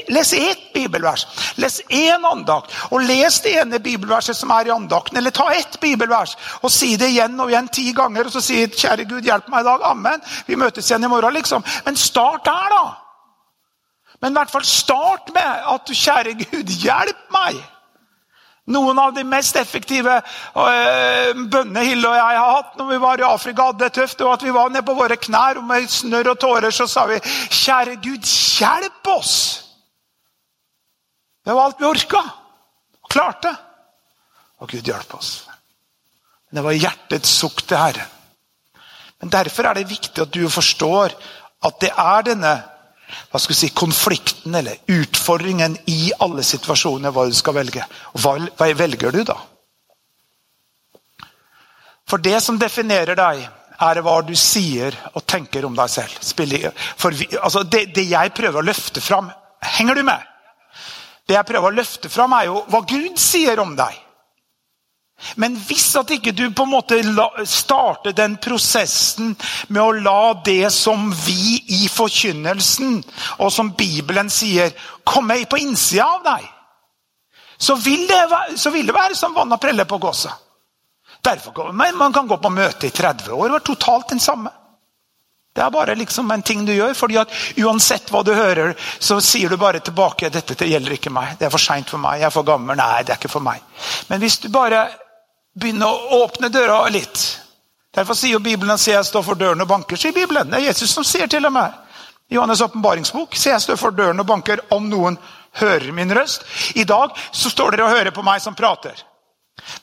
[0.08, 1.26] Les ett bibelvers.
[1.56, 2.74] Les én andakt.
[2.90, 5.16] Og les det ene bibelverset som er i andakten.
[5.18, 8.26] Eller ta ett bibelvers og si det igjen og igjen ti ganger.
[8.28, 9.90] Og så si 'Kjære Gud, hjelp meg i dag'.
[9.90, 10.20] Amen.
[10.46, 11.64] Vi møtes igjen i morgen, liksom.
[11.84, 13.05] Men start der, da.
[14.20, 17.58] Men i hvert fall start med at du, kjære Gud, hjelp meg!
[18.66, 23.20] Noen av de mest effektive øh, bønnene Hille og jeg har hatt når vi var
[23.22, 25.86] i Afrika, hadde det tøft, og at vi var nede på våre knær og med
[25.90, 29.62] snørr og tårer så sa vi, 'Kjære Gud, hjelp oss!'
[31.46, 32.24] Det var alt vi orka
[33.06, 33.54] og klarte.
[34.58, 35.46] Og Gud hjalp oss.
[36.50, 38.14] Det var hjertets sukk til Herren.
[39.20, 41.14] Men Derfor er det viktig at du forstår
[41.66, 42.54] at det er denne
[43.30, 47.84] hva skal vi si, konflikten eller utfordringen i alle situasjoner hva du skal velge.
[48.18, 49.36] Hva, hva velger du, da?
[52.06, 56.16] For det som definerer deg, er hva du sier og tenker om deg selv.
[56.40, 59.28] Vi, altså det, det, jeg prøver å løfte fram
[59.66, 60.20] Henger du med?
[61.26, 63.96] Det jeg prøver å løfte fram, er jo hva Gud sier om deg.
[65.40, 66.98] Men hvis at ikke du på en måte
[67.48, 69.32] starter den prosessen
[69.72, 72.98] med å la det som vi i forkynnelsen,
[73.40, 74.74] og som Bibelen sier,
[75.04, 76.50] komme på innsida av deg,
[77.56, 78.20] så vil, det,
[78.60, 80.34] så vil det være som vann og preller på gåsa.
[81.24, 84.52] Derfor, Man kan gå på møte i 30 år og være totalt den samme.
[85.56, 86.92] Det er bare liksom en ting du gjør.
[86.94, 91.38] fordi at Uansett hva du hører, så sier du bare tilbake dette gjelder ikke meg.
[91.38, 92.20] Det er for seint for meg.
[92.20, 92.76] Jeg er for gammel.
[92.76, 93.64] Nei, det er ikke for meg.
[94.10, 94.84] Men hvis du bare
[95.56, 97.24] begynne å åpne døra litt.
[97.96, 99.96] Derfor sier jo Bibelen at jeg står for døren og banker.
[99.96, 100.50] sier Bibelen.
[100.50, 101.72] Det er Jesus som sier til og med.
[102.28, 105.16] I Johannes' åpenbaringsbok Se, jeg står for døren og banker om noen
[105.60, 106.44] hører min røst.
[106.74, 108.98] I dag så står dere og hører på meg som prater.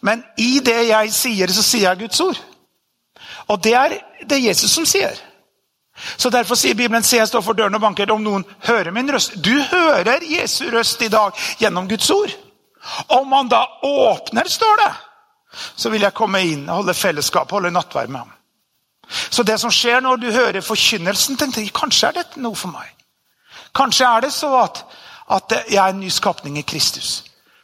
[0.02, 2.42] Men i det jeg sier, så sier jeg Guds ord.
[3.48, 3.96] Og det er
[4.30, 5.18] det Jesus som sier.
[6.18, 9.10] Så Derfor sier Bibelen se jeg står for døren og banker om noen hører min
[9.14, 9.36] røst.
[9.42, 12.34] Du hører Jesu røst i dag gjennom Guds ord.
[13.08, 14.92] Om man da åpner, står det,
[15.54, 18.34] så vil jeg komme inn og holde fellesskap, holde nattverd med ham.
[19.30, 22.74] Så det som skjer når du hører forkynnelsen, tenkte jeg kanskje er dette noe for
[22.74, 22.90] meg.
[23.76, 24.84] Kanskje er det så at,
[25.34, 27.24] at jeg er en ny skapning i Kristus.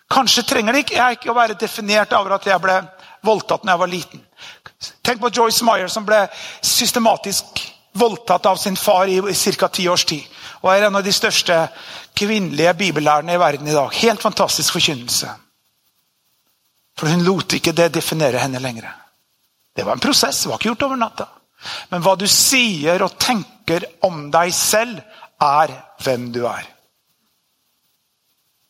[0.10, 2.80] Kanskje trenger det ikke, jeg ikke å være definert over at jeg ble
[3.26, 4.24] voldtatt da jeg var liten.
[5.06, 6.24] Tenk på Joyce Meyer, som ble
[6.66, 7.62] systematisk
[8.00, 9.68] voldtatt av sin far i ca.
[9.68, 10.24] ti års tid.
[10.62, 11.56] Og er en av de største
[12.18, 13.94] kvinnelige bibellærerne i verden i dag.
[13.94, 15.30] Helt fantastisk forkynnelse.
[17.00, 18.90] For hun lot ikke det definere henne lenger.
[19.76, 21.28] Det var en prosess, det var ikke gjort over natta.
[21.92, 25.00] Men hva du sier og tenker om deg selv,
[25.40, 25.72] er
[26.04, 26.66] hvem du er.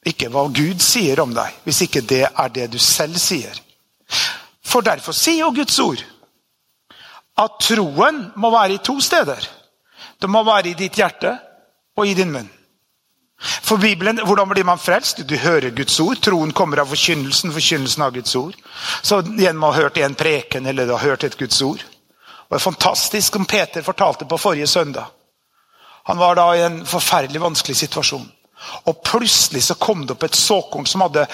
[0.05, 3.57] Ikke hva Gud sier om deg, hvis ikke det er det du selv sier.
[4.61, 6.05] For derfor sier jo Guds ord
[7.39, 9.41] at troen må være i to steder.
[10.21, 11.33] Det må være i ditt hjerte
[11.97, 12.49] og i din munn.
[13.39, 15.21] For Bibelen, Hvordan blir man frelst?
[15.27, 16.19] Du hører Guds ord.
[16.21, 18.55] Troen kommer av forkynnelsen, forkynnelsen av Guds ord.
[19.01, 21.79] Så igjen å ha hørt en preken eller du har hørt et Guds ord.
[21.79, 25.05] Og det er fantastisk som Peter fortalte på forrige søndag.
[26.09, 28.27] Han var da i en forferdelig vanskelig situasjon.
[28.89, 31.27] Og Plutselig så kom det opp et såkorn som hadde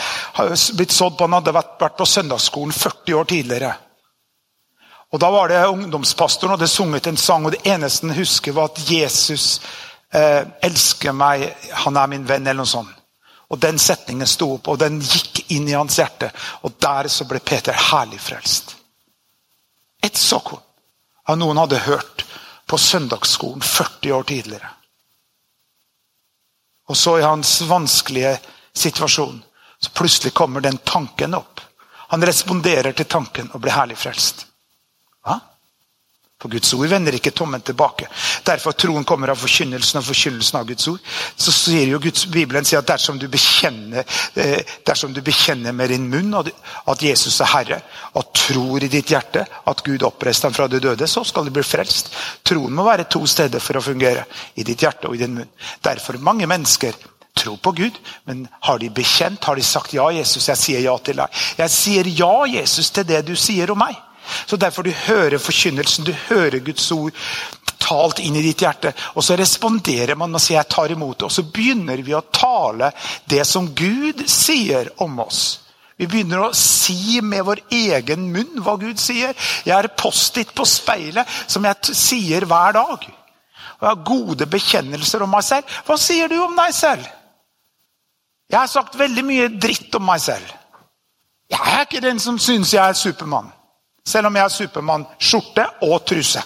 [0.78, 3.74] blitt sådd på han hadde vært på søndagsskolen 40 år tidligere.
[5.14, 8.52] Og Da var det ungdomspastoren og hadde sunget en sang, og det eneste han husker,
[8.52, 9.62] var at Jesus
[10.14, 11.48] eh, elsker meg,
[11.86, 12.94] han er min venn, eller noe sånt.
[13.54, 16.32] Og Den setningen sto opp, og den gikk inn i hans hjerte.
[16.66, 18.76] Og der så ble Peter herlig frelst.
[20.02, 20.64] Et såkorn
[21.30, 22.26] av noen hadde hørt
[22.66, 24.70] på søndagsskolen 40 år tidligere.
[26.90, 28.36] Og så i hans vanskelige
[28.74, 29.44] situasjon
[29.80, 31.62] så plutselig kommer den tanken opp.
[32.14, 34.46] Han responderer til tanken og blir herlig frelst.
[36.36, 38.10] For Guds ord vender ikke tommen tilbake.
[38.44, 41.14] Derfor troen kommer av forkynnelsen og forkynnelsen av Guds ord.
[41.40, 44.04] Så sier jo Guds, Bibelen sier at dersom du, bekjenner,
[44.36, 47.80] eh, dersom du bekjenner med din munn at Jesus er Herre,
[48.20, 51.56] og tror i ditt hjerte at Gud oppreiste ham fra de døde, så skal du
[51.56, 52.12] bli frelst.
[52.44, 54.28] Troen må være to steder for å fungere.
[54.60, 55.54] I ditt hjerte og i din munn.
[55.88, 57.00] Derfor mange mennesker
[57.36, 57.96] tror på Gud,
[58.28, 59.44] men har de bekjent?
[59.44, 61.46] Har de sagt ja, Jesus, jeg sier ja til deg?
[61.64, 63.96] Jeg sier ja, Jesus, til det du sier om meg.
[64.46, 67.14] Så Derfor du hører forkynnelsen, du hører Guds ord
[67.86, 68.94] talt inn i ditt hjerte.
[69.16, 71.26] Og så responderer man og sier 'jeg tar imot det'.
[71.26, 72.92] Og så begynner vi å tale
[73.28, 75.60] det som Gud sier om oss.
[75.98, 79.36] Vi begynner å si med vår egen munn hva Gud sier.
[79.66, 83.06] Jeg har Post-It på speilet som jeg sier hver dag.
[83.80, 85.64] Og jeg har gode bekjennelser om meg selv.
[85.88, 87.06] Hva sier du om deg selv?
[88.50, 90.52] Jeg har sagt veldig mye dritt om meg selv.
[91.50, 93.52] Jeg er ikke den som syns jeg er Supermann.
[94.06, 96.44] Selv om jeg har Supermann-skjorte og truse.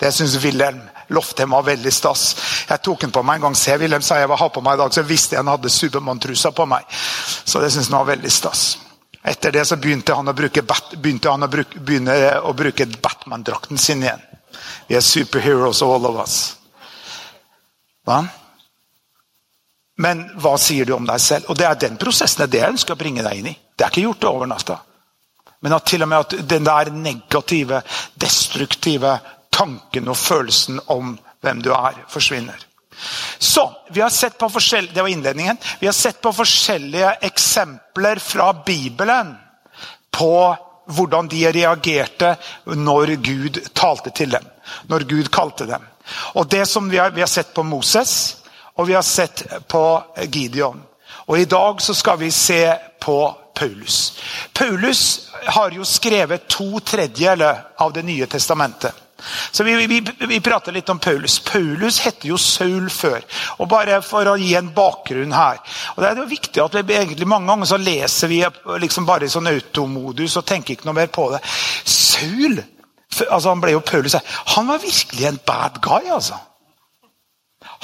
[0.00, 2.36] Det syns Wilhelm Loftheim var veldig stas.
[2.68, 3.56] Jeg tok den på meg en gang.
[3.58, 5.72] Se, Wilhelm sa jeg var ha på meg i dag, så visste jeg han hadde
[5.72, 6.86] Supermann-trusa på meg.
[7.44, 8.64] Så det syns han var veldig stas.
[9.20, 14.22] Etter det så begynte han å bruke, å bruke, Batman-drakten sin igjen.
[14.88, 16.36] Vi er superheroes, all of us.
[18.06, 18.22] Hva?
[20.00, 21.50] Men hva sier du om deg selv?
[21.50, 23.58] Og Det er den prosessen jeg ønsker å bringe deg inn i.
[23.76, 24.78] Det er ikke gjort over natta.
[25.60, 27.82] Men at til og med at den der negative,
[28.20, 29.18] destruktive
[29.52, 32.66] tanken og følelsen om hvem du er, forsvinner.
[33.38, 34.48] Så, vi har sett på
[34.94, 35.56] Det var innledningen.
[35.80, 39.36] Vi har sett på forskjellige eksempler fra Bibelen
[40.10, 42.34] på hvordan de reagerte
[42.66, 44.44] når Gud talte til dem.
[44.88, 45.86] Når Gud kalte dem.
[46.34, 48.36] Og det som Vi har, vi har sett på Moses,
[48.74, 50.82] og vi har sett på Gideon.
[51.28, 54.00] Og I dag så skal vi se på Paulus.
[54.56, 55.04] Paulus
[55.46, 59.06] har jo skrevet to tredjedeler av Det nye testamentet.
[59.52, 61.38] Så vi, vi, vi, prater litt om Paulus.
[61.44, 63.20] Paulus heter jo Saul før.
[63.60, 65.60] og Bare for å gi en bakgrunn her.
[65.94, 68.40] Og det er jo viktig at vi egentlig Mange ganger så leser vi
[68.80, 71.42] liksom bare i sånn automodus og tenker ikke noe mer på det.
[71.84, 72.62] Saul
[73.28, 74.14] altså han ble jo Paulus,
[74.54, 76.08] han var virkelig en bad guy.
[76.14, 76.38] altså.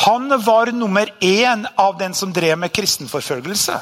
[0.06, 3.78] Han var nummer én av den som drev med kristenforfølgelse.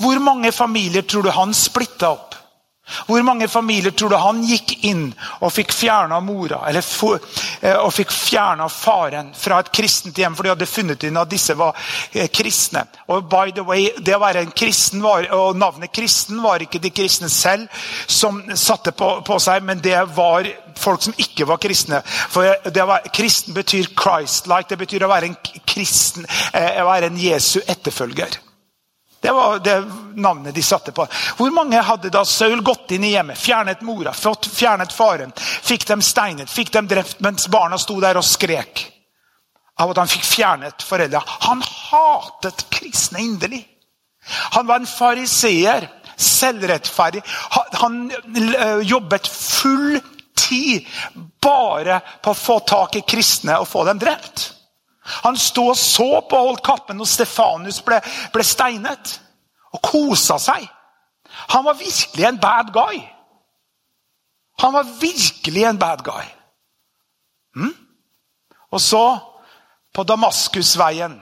[0.00, 2.36] Hvor mange familier tror du han splitta opp?
[3.06, 5.08] Hvor mange familier tror du han gikk inn
[5.40, 7.18] og fikk fjerna mora eller for,
[7.60, 10.36] eh, og fikk faren fra et kristent hjem?
[10.36, 11.74] For de hadde funnet inn at disse var
[12.12, 12.84] eh, kristne.
[13.08, 16.78] Og by the way, det å være en kristen var, og Navnet kristen var ikke
[16.78, 17.66] de kristne selv
[18.06, 20.46] som satte på, på seg, men det var
[20.78, 22.04] folk som ikke var kristne.
[22.06, 22.54] For
[22.86, 24.70] var, Kristen betyr Christ-like.
[24.70, 28.38] Det betyr å være en kristen, eh, å være en Jesu etterfølger.
[29.26, 29.84] Det var det
[30.14, 31.06] navnet de satte på.
[31.36, 35.32] Hvor mange hadde da Saul gått inn i hjemmet, fjernet mora, fått fjernet faren,
[35.66, 38.84] fikk dem steinet, fikk dem drept mens barna sto der og skrek
[39.82, 41.24] av at han fikk fjernet foreldra?
[41.48, 43.64] Han hatet kristne inderlig.
[44.54, 47.24] Han var en fariseer, selvrettferdig.
[47.82, 49.98] Han eh, jobbet full
[50.38, 50.86] tid
[51.42, 54.52] bare på å få tak i kristne og få dem drept.
[55.06, 58.00] Han sto og så på og holdt kappen når Stefanus ble,
[58.34, 59.18] ble steinet.
[59.74, 60.64] Og kosa seg.
[61.54, 63.00] Han var virkelig en bad guy.
[64.62, 66.24] Han var virkelig en bad guy.
[67.56, 67.74] Mm?
[68.72, 69.18] Og så,
[69.94, 71.20] på Damaskusveien,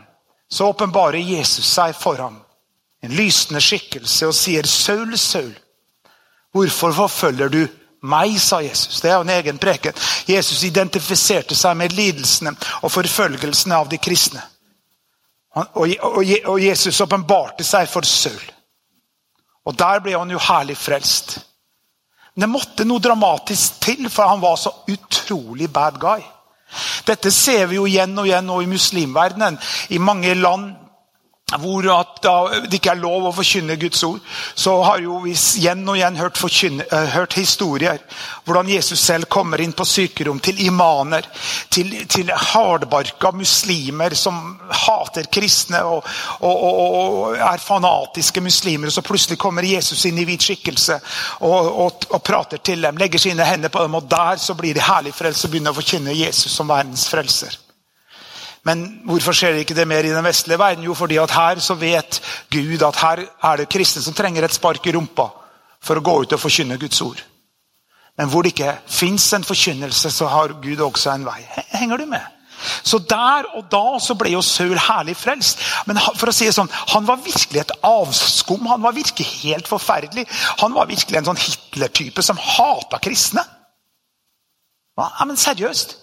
[0.51, 2.39] så åpenbarer Jesus seg for ham.
[3.03, 5.55] En lysende skikkelse og sier, 'Saul, Saul,
[6.53, 7.67] hvorfor forfølger du
[8.05, 9.01] meg, sa Jesus.
[9.01, 9.97] Det er jo en egen preken.
[10.29, 14.43] Jesus identifiserte seg med lidelsene og forfølgelsene av de kristne.
[15.79, 18.43] Og Jesus åpenbarte seg for Saul.
[19.65, 21.39] Og der ble han jo herlig frelst.
[22.35, 26.25] Men det måtte noe dramatisk til, for han var så utrolig bad guy.
[27.07, 29.59] Dette ser vi jo igjen og igjen nå i muslimverdenen.
[29.95, 30.73] I mange land
[31.61, 34.21] hvor det ikke er lov å forkynne Guds ord,
[34.55, 38.01] så har jo vi igjen og igjen hørt, uh, hørt, historier.
[38.45, 41.27] Hvordan Jesus selv kommer inn på sykerom til imaner,
[41.69, 46.07] til, til hardbarka muslimer som hater kristne og,
[46.41, 48.89] og, og, og, er fanatiske muslimer.
[48.89, 50.99] og Så plutselig kommer Jesus inn i hvit skikkelse
[51.45, 55.15] og, prater til dem, legger sine hender på dem, og der så blir de herlig
[55.15, 57.64] frelst og begynner å forkynne Jesus som verdens frelser.
[58.65, 60.87] Men hvorfor skjer det ikke det mer i den vestlige verden?
[60.87, 62.21] Jo, fordi at her så vet
[62.53, 65.29] Gud at her er det kristne som trenger et spark i rumpa
[65.85, 67.21] for å gå ut og forkynne Guds ord.
[68.17, 71.43] Men hvor det ikke fins en forkynnelse, så har Gud også en vei.
[71.75, 72.23] Henger du med?
[72.87, 75.61] Så der og da så ble jo Saul herlig frelst.
[75.89, 78.65] Men for å si det sånn, han var virkelig et avskum.
[78.71, 80.25] Han var virkelig helt forferdelig.
[80.63, 83.45] Han var virkelig en sånn Hitler-type som hata kristne.
[84.97, 85.99] Ja, men seriøst.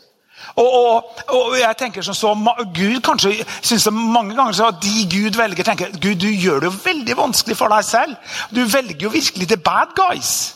[0.55, 2.31] Og, og, og, jeg tenker sånn så,
[2.75, 6.63] Gud kanskje synes det mange ganger så at de Gud velger, tenker Gud, du gjør
[6.63, 8.33] det jo veldig vanskelig for deg selv.
[8.51, 10.55] Du velger jo virkelig the bad guys.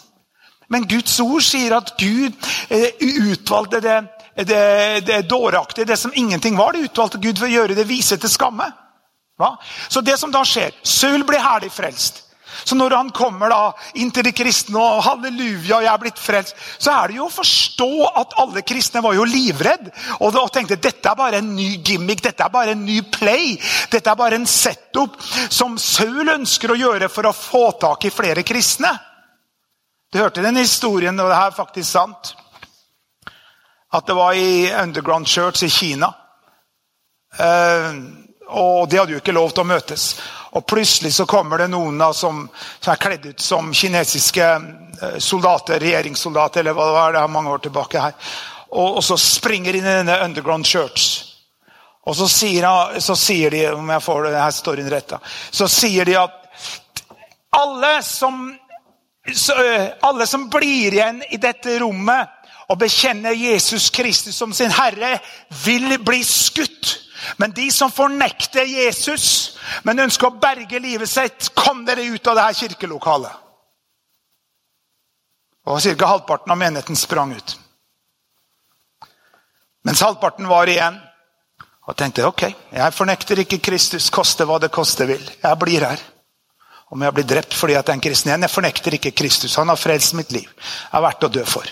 [0.70, 2.34] Men Guds ord sier at Gud
[2.74, 2.90] eh,
[3.32, 4.00] utvalgte det,
[4.50, 4.64] det,
[5.08, 6.74] det dåraktige, det som ingenting var.
[6.74, 8.68] Det utvalgte Gud for å gjøre det vise til skamme.
[9.40, 9.56] Hva?
[9.92, 12.25] Så det som da skjer Saul blir herlig frelst.
[12.64, 13.62] Så når han kommer da
[14.00, 17.34] inn til de kristne og halleluja, jeg er blitt frelst, så er det jo å
[17.34, 17.90] forstå
[18.22, 19.90] at alle kristne var jo livredd
[20.20, 23.56] og, og tenkte dette er bare en ny gimmick, dette er bare en ny play.
[23.92, 25.18] Dette er bare en setup
[25.50, 28.94] som Saul ønsker å gjøre for å få tak i flere kristne.
[30.14, 32.36] Du hørte den historien, og det er faktisk sant.
[33.92, 36.12] At det var i Underground Church i Kina.
[37.36, 40.06] Uh, og de hadde jo ikke lov til å møtes.
[40.56, 42.46] Og plutselig så kommer det noen da, som,
[42.80, 47.34] som, er kledd ut som kinesiske eh, soldater, regjeringssoldater, eller hva det var, det er
[47.36, 48.16] mange år tilbake her.
[48.72, 51.24] Og, og så springer inn i denne underground church.
[52.06, 52.68] Og så sier,
[53.02, 55.20] så sier, de, om jeg får det her rett, da,
[55.52, 56.42] så sier de at
[57.56, 58.48] alle som,
[59.34, 62.32] så, eh, alle som blir igjen i dette rommet
[62.70, 65.20] og bekjenner Jesus Kristus som sin herre,
[65.66, 67.05] vil bli skutt.
[67.38, 72.40] Men de som fornekter Jesus, men ønsker å berge livet sitt, kom dere ut av
[72.40, 73.42] dette kirkelokalet.
[75.66, 76.08] Og Ca.
[76.08, 77.56] halvparten av menigheten sprang ut.
[79.86, 80.98] Mens halvparten var igjen
[81.86, 85.22] og tenkte ok, jeg fornekter ikke Kristus, koste hva det koste vil.
[85.22, 86.02] Jeg blir her.
[86.94, 88.46] Om jeg blir drept fordi jeg er en kristen igjen.
[88.46, 89.58] Jeg fornekter ikke Kristus.
[89.58, 90.46] Han har frelst mitt liv.
[90.46, 91.70] Jeg er verdt å dø for.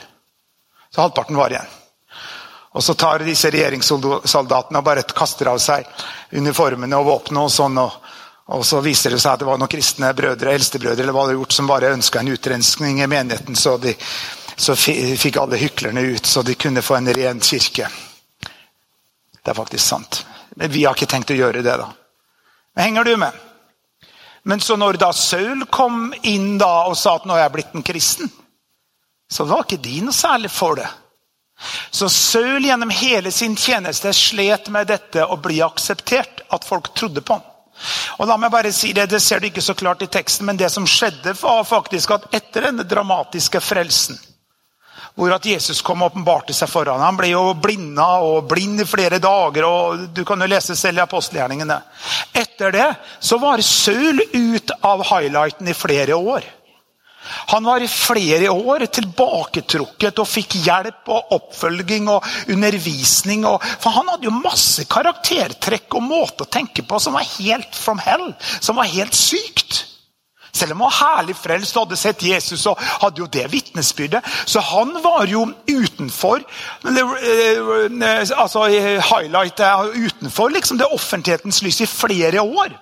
[0.89, 1.70] Så halvparten var igjen.
[2.74, 5.86] Og så tar disse regjeringssoldatene og bare kaster av seg
[6.34, 7.44] uniformene og våpnene.
[7.46, 8.00] Og sånn, og,
[8.50, 11.38] og, så viser det seg at det var noen kristne brødre eldstebrødre eller hva det
[11.38, 13.58] gjort, som bare ønska en utrenskning i menigheten.
[13.60, 13.94] Så, de,
[14.56, 17.90] så fikk alle hyklerne ut, så de kunne få en ren kirke.
[19.44, 20.24] Det er faktisk sant.
[20.58, 21.92] Men vi har ikke tenkt å gjøre det, da.
[22.74, 23.38] Men henger du med?
[24.50, 27.78] Men så når da Saul kom inn da og sa at nå er jeg blitt
[27.78, 28.32] en kristen,
[29.32, 30.90] så var ikke de noe særlig for det.
[31.91, 37.21] Så Saul gjennom hele sin tjeneste slet med dette å bli akseptert, at folk trodde
[37.21, 37.49] på ham.
[38.21, 40.58] Og la meg bare si Det det ser du ikke så klart i teksten, men
[40.58, 44.19] det som skjedde, var faktisk at etter denne dramatiske frelsen,
[45.15, 48.87] hvor at Jesus kom og åpenbarte seg foran Han ble jo blinda og blind i
[48.89, 49.65] flere dager.
[49.65, 51.79] og Du kan jo lese selv i apostelgjerningene.
[52.33, 52.89] Etter det
[53.19, 56.43] så var Saul ut av highlighten i flere år.
[57.54, 63.48] Han var i flere år tilbaketrukket og fikk hjelp og oppfølging og undervisning.
[63.50, 67.76] Og, for han hadde jo masse karaktertrekk og måte å tenke på som var helt
[67.78, 68.32] from hell.
[68.60, 69.86] Som var helt sykt.
[70.54, 74.21] Selv om han var herlig frelst og hadde sett Jesus, og hadde jo det vitnesbyrdet.
[74.46, 76.44] Så han var jo utenfor
[76.86, 79.63] eh, altså highlight
[79.98, 82.78] utenfor liksom det offentlighetens lys i flere år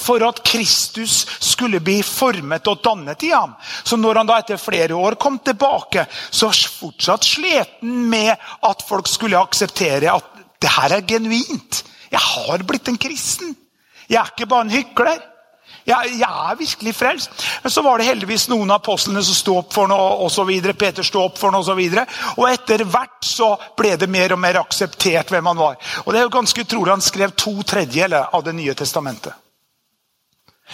[0.00, 3.54] for at Kristus skulle bli formet og dannet i ham.
[3.84, 8.84] Så når han da etter flere år kom tilbake, så fortsatt slet han med at
[8.88, 11.84] folk skulle akseptere at det her er genuint.
[12.10, 13.54] Jeg har blitt en kristen.
[14.10, 15.20] Jeg er ikke bare en hykler.
[15.86, 17.44] Jeg, jeg, er virkelig frelst.
[17.62, 20.76] Men så var det heldigvis noen av apostlene som sto opp for noe, videre.
[20.78, 22.04] Peter sto opp for noe, og så.
[22.36, 25.78] Og etter hvert så ble det mer og mer akseptert hvem han var.
[26.04, 29.49] Og det er jo ganske utrolig Han skrev to tredjedeler av Det nye testamentet.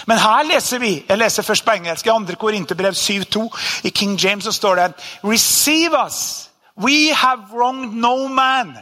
[0.07, 2.37] Men her leser vi jeg leser først på engelsk, i 2.
[2.41, 3.47] Korinterbrev 7,2.
[3.85, 4.93] I King James så står det
[5.25, 6.51] Receive us.
[6.77, 8.77] We have wronged no man.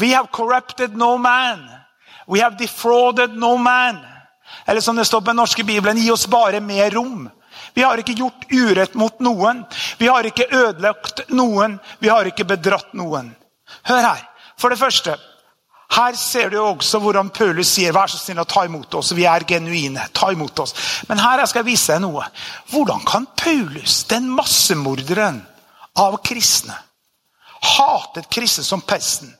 [0.00, 1.68] We have corrupted no man.
[2.28, 3.96] We have defrauded no man.
[4.66, 7.30] Eller som det står på den norske bibelen, gi oss bare mer rom.
[7.74, 9.64] Vi har ikke gjort urett mot noen.
[9.98, 11.78] Vi har ikke ødelagt noen.
[11.98, 13.34] Vi har ikke bedratt noen.
[13.82, 14.22] Hør her.
[14.56, 15.16] For det første
[15.94, 19.12] her ser du også hvordan Paulus sier vær så snill å ta imot oss.
[19.14, 20.08] Vi er genuine.
[20.12, 20.74] ta imot oss.
[21.08, 22.26] Men her skal jeg vise deg noe.
[22.72, 25.40] Hvordan kan Paulus, den massemorderen
[25.96, 26.74] av kristne,
[27.78, 29.30] hatet kristne som pesten,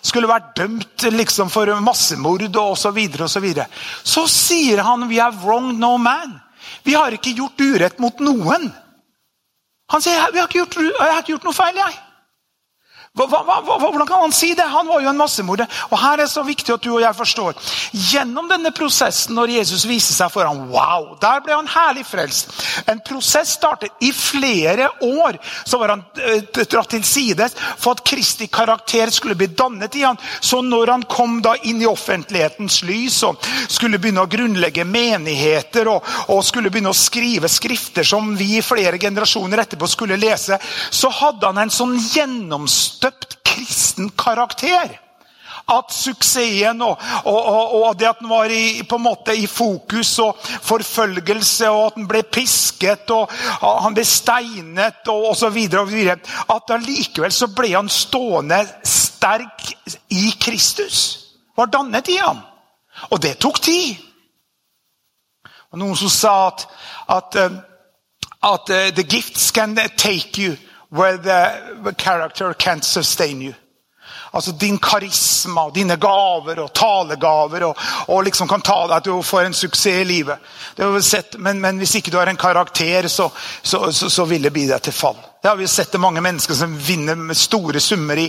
[0.00, 3.66] skulle vært dømt liksom for massemord og osv., så, videre, og så, videre.
[4.04, 6.40] så sier han 'we have wronged no man.
[6.84, 8.72] Vi har ikke gjort urett mot noen.
[9.90, 11.76] Han sier vi har ikke gjort, har ikke gjort noe feil.
[11.76, 12.07] jeg.
[13.18, 14.62] Hva, hva, hva, hvordan kan han si det?
[14.70, 15.66] Han var jo en massemorder.
[15.90, 17.56] Og her er det så viktig at du og jeg forstår.
[18.12, 22.54] Gjennom denne prosessen, når Jesus viser seg for ham, wow, der ble han herlig frelst.
[22.86, 25.40] En prosess startet i flere år.
[25.66, 30.04] Så var han uh, dratt til side for at Kristi karakter skulle bli dannet i
[30.06, 30.20] ham.
[30.40, 35.90] Så når han kom da inn i offentlighetens lys og skulle begynne å grunnlegge menigheter
[35.90, 40.58] og, og skulle begynne å skrive skrifter som vi i flere generasjoner etterpå skulle lese,
[40.94, 43.07] så hadde han en sånn gjennomstøtt døpt
[43.58, 44.98] kristen karakter.
[45.68, 49.46] At suksessen og, og, og, og, det at den var i, på en måte i
[49.46, 53.32] fokus, og forfølgelse, og at den ble pisket og
[53.82, 55.58] han ble steinet og osv.
[55.68, 59.72] At allikevel så ble han stående sterk
[60.14, 61.00] i Kristus.
[61.56, 62.40] Var dannet i ham.
[63.10, 63.98] Og det tok tid.
[65.68, 66.64] Og Noen som sa at,
[67.12, 67.58] at, eh,
[68.48, 70.56] at uh, the gifts can take you
[70.90, 73.54] where the character can't sustain you.
[74.30, 77.78] Altså din karisma og dine gaver og talegaver og,
[78.12, 80.44] og liksom kan ta deg til å få en suksess i livet.
[81.04, 83.30] Sett, men, men, hvis ikke du har en karakter, så,
[83.62, 85.16] så, så, så vil det bli deg til fall.
[85.42, 88.26] Det har vi sett det mange mennesker som vinner med store summer i,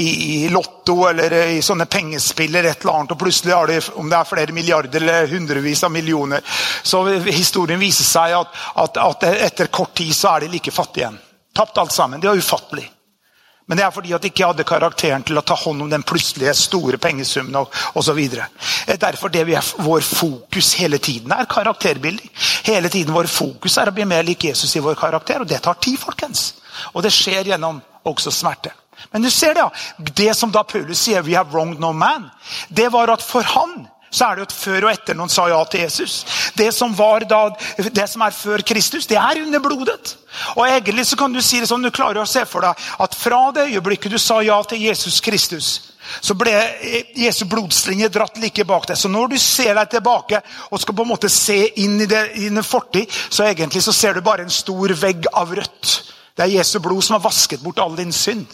[0.00, 3.80] i, i Lotto eller i sånne pengespill eller et eller annet, og plutselig har de,
[4.00, 6.46] om det er flere milliarder eller hundrevis av millioner,
[6.82, 11.04] så historien viser seg at, at, at etter kort tid så er de like fattige
[11.04, 11.23] igjen.
[11.54, 12.20] Tapt alt sammen.
[12.20, 12.90] Det var ufattelig.
[13.66, 16.02] Men det er fordi at de ikke hadde karakteren til å ta hånd om den
[16.04, 17.66] plutselige store pengesummen.
[18.02, 18.48] så videre.
[18.86, 22.30] Derfor det vi er, vår fokus hele tiden er karakterbilding.
[22.64, 25.40] Hele tiden vår fokus er å bli mer lik Jesus i vår karakter.
[25.40, 26.54] Og det tar tid, folkens.
[26.92, 28.70] Og det skjer gjennom også smerte.
[29.12, 29.70] Men du ser det, ja.
[29.98, 32.30] Det som da Paulus sier 'we have wronged no man',
[32.68, 35.48] det var at for han så er det jo et før og etter noen sa
[35.50, 36.20] ja til Jesus.
[36.54, 36.94] Det som,
[37.28, 37.40] da,
[37.78, 40.14] det som er før Kristus, det er under blodet.
[40.54, 43.18] Og egentlig så kan Du si det sånn, du klarer å se for deg at
[43.18, 45.68] fra det øyeblikket du sa ja til Jesus Kristus,
[46.20, 46.52] så ble
[47.16, 48.98] Jesu blodslinje dratt like bak deg.
[48.98, 52.62] Så når du ser deg tilbake og skal på en måte se inn i, din
[52.62, 55.94] fortid, så egentlig så ser du bare en stor vegg av rødt.
[56.36, 58.46] Det er Jesu blod som har vasket bort all din synd.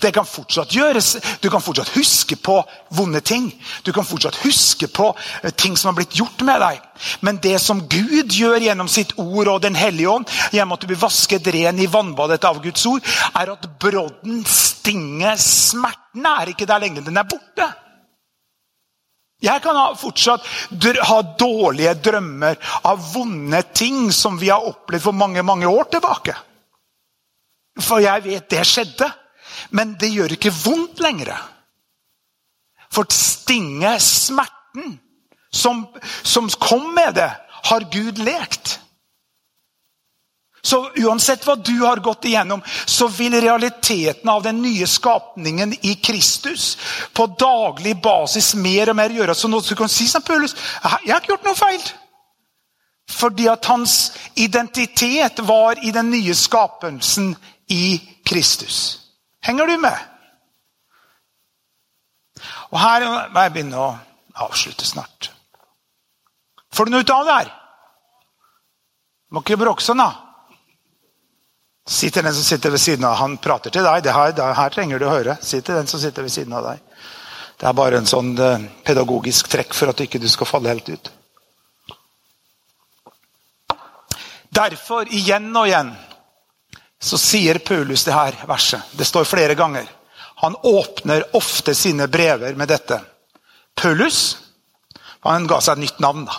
[0.00, 1.16] Det kan fortsatt gjøres.
[1.40, 2.56] Du kan fortsatt huske på
[2.94, 3.50] vonde ting.
[3.84, 5.10] Du kan fortsatt huske på
[5.42, 6.80] eh, ting som har blitt gjort med deg.
[7.20, 10.90] Men det som Gud gjør gjennom sitt ord og Den hellige ånd, gjennom at du
[10.90, 13.04] blir vasket ren i vannbadet av Guds ord,
[13.34, 17.06] er at brodden, stinget, smerten er ikke der lenger.
[17.06, 17.70] Den er borte.
[19.44, 20.46] Jeg kan fortsatt
[21.04, 22.56] ha dårlige drømmer
[22.88, 26.36] av vonde ting som vi har opplevd for mange mange år tilbake.
[27.82, 29.10] For jeg vet det skjedde.
[29.70, 31.34] Men det gjør ikke vondt lenger.
[32.94, 34.98] For stinget, smerten
[35.54, 35.86] som,
[36.22, 37.30] som kom med det,
[37.64, 38.80] har Gud lekt.
[40.64, 45.94] Så uansett hva du har gått igjennom, så vil realiteten av den nye skapningen i
[45.94, 46.78] Kristus
[47.12, 50.88] på daglig basis mer og mer gjøre så noe du kan si som Paulus jeg
[50.94, 51.84] har ikke gjort noe feil.
[53.12, 53.98] Fordi at hans
[54.40, 57.34] identitet var i den nye skapelsen
[57.68, 59.03] i Kristus.
[59.44, 59.98] Henger du med?
[62.72, 63.90] Og her må jeg begynne å
[64.44, 65.30] avslutte snart.
[66.74, 67.50] Får du noe ut av det her?
[69.34, 70.10] Må ikke bråke sånn, da.
[71.84, 74.02] Si til den som sitter ved siden av Han prater til deg.
[74.06, 75.36] Det her, det her trenger du å høre.
[75.44, 76.80] Si til den som sitter ved siden av deg.
[77.60, 80.88] Det er bare en sånn eh, pedagogisk trekk for at du ikke skal falle helt
[80.88, 81.12] ut.
[84.54, 85.92] Derfor, igjen og igjen,
[87.04, 88.80] så sier Paulus det her verset.
[88.96, 89.88] Det står flere ganger.
[90.40, 93.00] Han åpner ofte sine brever med dette.
[93.76, 94.38] Paulus
[95.24, 96.24] han ga seg et nytt navn.
[96.28, 96.34] da.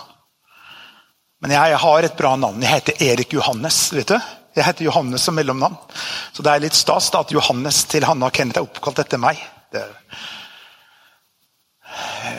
[1.42, 2.62] Men jeg har et bra navn.
[2.62, 3.92] Jeg heter Erik Johannes.
[3.92, 4.18] vet du?
[4.56, 5.76] Jeg heter Johannes som mellomnavn.
[6.32, 9.20] Så det er litt stas da, at Johannes til Hanna og Kenneth er oppkalt etter
[9.22, 9.42] meg.
[9.72, 9.84] Det...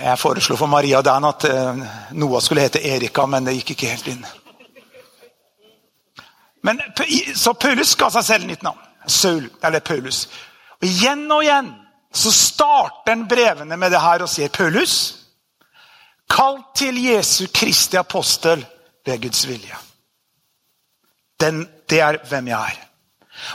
[0.04, 3.92] Jeg foreslo for Maria Dan at uh, Noah skulle hete Erika, men det gikk ikke
[3.92, 4.26] helt inn.
[6.66, 6.82] Men,
[7.36, 8.82] så Paulus ga seg selv nytt navn.
[9.08, 10.26] Saul, eller Paulus.
[10.82, 11.70] Og Igjen og igjen
[12.14, 14.96] så starter han brevene med det her og sier Paulus,
[16.28, 18.64] kalt til Jesu Kristi apostel
[19.06, 19.78] ved Guds vilje.
[21.40, 22.84] Den, det er hvem jeg er.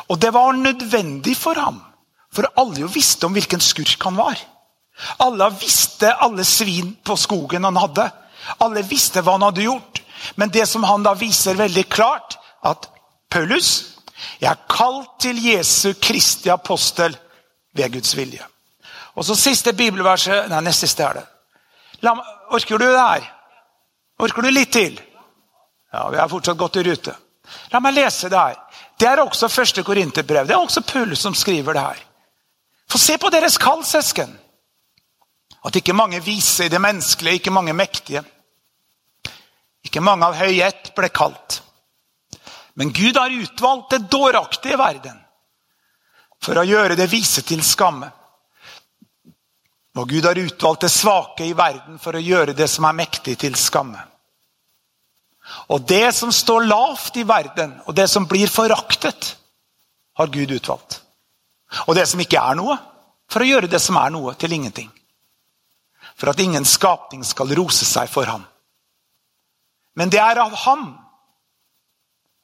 [0.08, 1.80] Og det var nødvendig for ham,
[2.32, 4.38] for alle jo visste om hvilken skurk han var.
[5.20, 8.06] Alle visste alle svin på skogen han hadde.
[8.62, 10.00] Alle visste hva han hadde gjort.
[10.38, 12.88] Men det som han da viser veldig klart, at
[13.30, 13.92] Paulus
[14.40, 17.16] jeg er kalt til Jesu Kristi apostel
[17.74, 18.44] ved Guds vilje.
[19.14, 21.24] Og så siste bibelverset Nei, neste siste er det.
[22.02, 22.14] La,
[22.50, 23.26] orker du det her?
[24.22, 24.98] Orker du litt til?
[25.92, 27.14] Ja, vi er fortsatt godt i rute.
[27.72, 28.58] La meg lese det her.
[28.98, 30.46] Det er også første Korinterbrev.
[30.46, 32.00] Det er også Paulus som skriver det her.
[32.90, 34.32] Få se på deres kall, søsken.
[35.64, 38.24] At ikke mange vise i det menneskelige, ikke mange mektige.
[39.84, 41.60] Ikke mange av høy ett ble kalt.
[42.74, 45.18] Men Gud har utvalgt det dåraktige verden
[46.42, 48.08] for å gjøre det vise til skamme.
[49.98, 53.36] Og Gud har utvalgt det svake i verden for å gjøre det som er mektig,
[53.38, 54.00] til skamme.
[55.68, 59.36] Og det som står lavt i verden, og det som blir foraktet,
[60.16, 61.02] har Gud utvalgt.
[61.86, 62.78] Og det som ikke er noe,
[63.28, 64.88] for å gjøre det som er noe, til ingenting.
[66.16, 68.44] For at ingen skapning skal rose seg for ham.
[69.96, 70.86] Men det er av ham,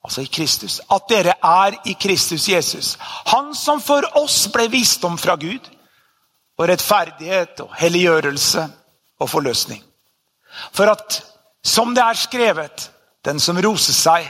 [0.04, 2.96] altså i Kristus, at dere er i Kristus Jesus.
[3.26, 5.74] Han som for oss ble visdom fra Gud,
[6.58, 8.64] og rettferdighet og helliggjørelse
[9.20, 9.82] og forløsning.
[10.74, 11.20] For at,
[11.64, 12.90] som det er skrevet,
[13.24, 14.26] den som roser seg,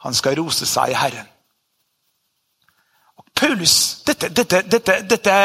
[0.00, 1.28] han skal rose seg i Herren.
[3.20, 5.36] Og Paulus, dette, dette, dette, dette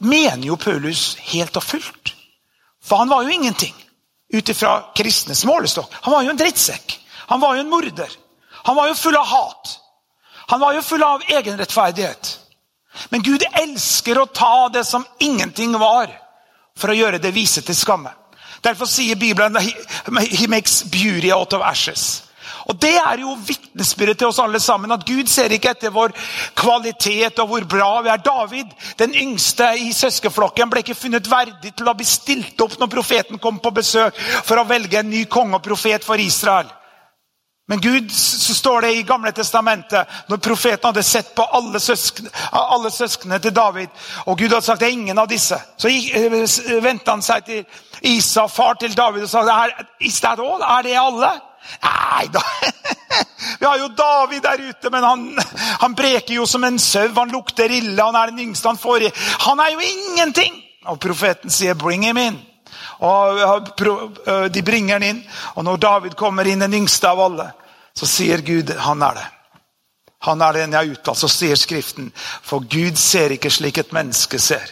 [0.00, 2.14] mener jo Paulus helt og fullt.
[2.84, 3.74] For han var jo ingenting
[4.34, 5.92] ut ifra kristnes målestokk.
[6.04, 6.98] Han var jo en drittsekk.
[7.32, 8.12] Han var jo en morder.
[8.68, 9.76] Han var jo full av hat.
[10.50, 12.38] Han var jo full av egenrettferdighet.
[13.08, 16.10] Men Gud elsker å ta det som ingenting var,
[16.78, 18.10] for å gjøre det vise til skamme.
[18.64, 22.22] Derfor sier Bibelen he makes beauty out of ashes.
[22.68, 26.12] Og Det er jo vitnesbyrdet til oss alle sammen, at Gud ser ikke etter vår
[26.58, 28.22] kvalitet og hvor bra vi er.
[28.22, 32.92] David, den yngste i søskenflokken, ble ikke funnet verdig til å bli stilt opp når
[32.92, 36.68] profeten kom på besøk for å velge en ny konge og profet for Israel.
[37.70, 42.26] Men Gud, så står det i Gamle testamentet, når profeten hadde sett på alle, søsken,
[42.50, 43.92] alle søsknene til David,
[44.26, 46.34] og Gud hadde sagt det er ingen av disse, så eh,
[46.82, 47.62] vendte han seg til
[48.10, 49.68] Isa, far til David, og sa
[50.02, 50.58] Is that all?
[50.66, 51.30] Er det alle?
[51.86, 52.42] Nei da.
[53.60, 55.24] Vi har jo David der ute, men han,
[55.84, 57.06] han breker jo som en sau.
[57.22, 59.14] Han lukter ille, han er den yngste han får i.
[59.46, 60.58] Han er jo ingenting!
[60.90, 62.49] Og profeten sier 'bring him in'.
[63.00, 65.20] Og De bringer han inn,
[65.56, 67.50] og når David kommer inn, den yngste av alle,
[67.96, 69.26] så sier Gud han er det.
[70.28, 71.18] Han er den jeg har uttalt.
[71.18, 74.68] Så sier Skriften, for Gud ser ikke slik et menneske ser.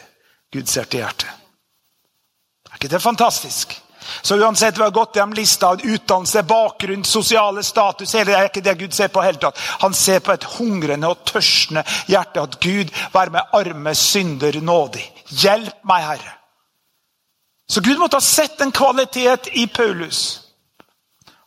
[0.53, 1.29] Gud ser til hjertet.
[2.69, 3.73] Er ikke det fantastisk?
[4.23, 8.97] Så uansett hva godt gjennom lista, utdannelse, bakgrunn, sosiale status hele, er ikke det Gud
[8.97, 9.61] ser på helt tatt.
[9.85, 12.45] Han ser på et hungrende og tørstende hjerte.
[12.45, 15.05] At Gud vær med arme synder nådig.
[15.29, 16.38] Hjelp meg, Herre.
[17.69, 20.41] Så Gud måtte ha sett en kvalitet i Paulus.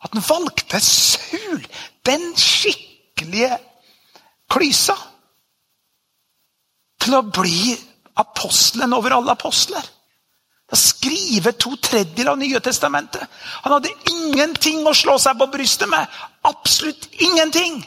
[0.02, 1.66] At han valgte Saul,
[2.06, 3.58] den skikkelige
[4.50, 4.96] klysa,
[7.02, 7.74] til å bli
[8.22, 9.82] apostelen over alle apostler.
[10.72, 13.26] Å skrive to tredjedeler av Nye testamentet.
[13.66, 16.06] Han hadde ingenting å slå seg på brystet med.
[16.48, 17.82] Absolutt ingenting.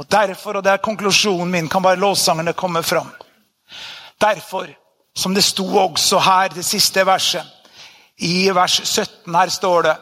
[0.00, 3.10] Og Derfor, og det er konklusjonen min, kan bare lovsangerne komme fram.
[4.20, 4.72] Derfor,
[5.20, 7.44] som det sto også her, det siste verset,
[8.24, 9.98] i vers 17, her står det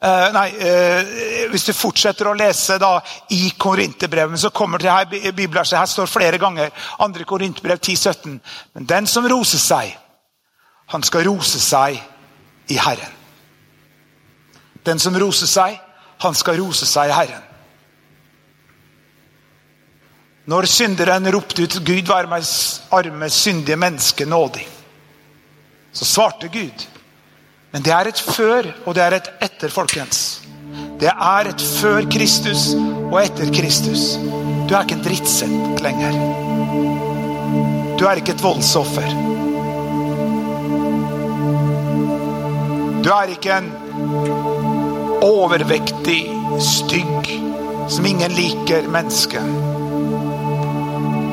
[0.00, 2.94] Uh, nei, uh, Hvis du fortsetter å lese da
[3.36, 5.76] i Korinterbrevet, så kommer det her bibelverset.
[5.76, 6.70] Her står flere ganger.
[6.96, 7.26] 2.
[7.28, 8.38] Korinterbrev 10-17.
[8.72, 9.92] Men den som roser seg,
[10.94, 12.00] han skal rose seg
[12.72, 13.12] i Herren.
[14.88, 15.76] Den som roser seg,
[16.24, 17.49] han skal rose seg i Herren.
[20.48, 22.46] Når synderen ropte ut 'Gud vær meg
[22.90, 24.68] arme, syndige menneske nådig',
[25.92, 26.86] så svarte Gud.
[27.72, 30.40] Men det er et før, og det er et etter, folkens.
[31.00, 32.74] Det er et før Kristus
[33.10, 34.16] og etter Kristus.
[34.68, 36.12] Du er ikke en drittsekk lenger.
[37.98, 39.08] Du er ikke et voldsoffer.
[43.04, 43.70] Du er ikke en
[45.22, 46.22] overvektig,
[46.60, 47.30] stygg,
[47.88, 49.79] som ingen liker menneske.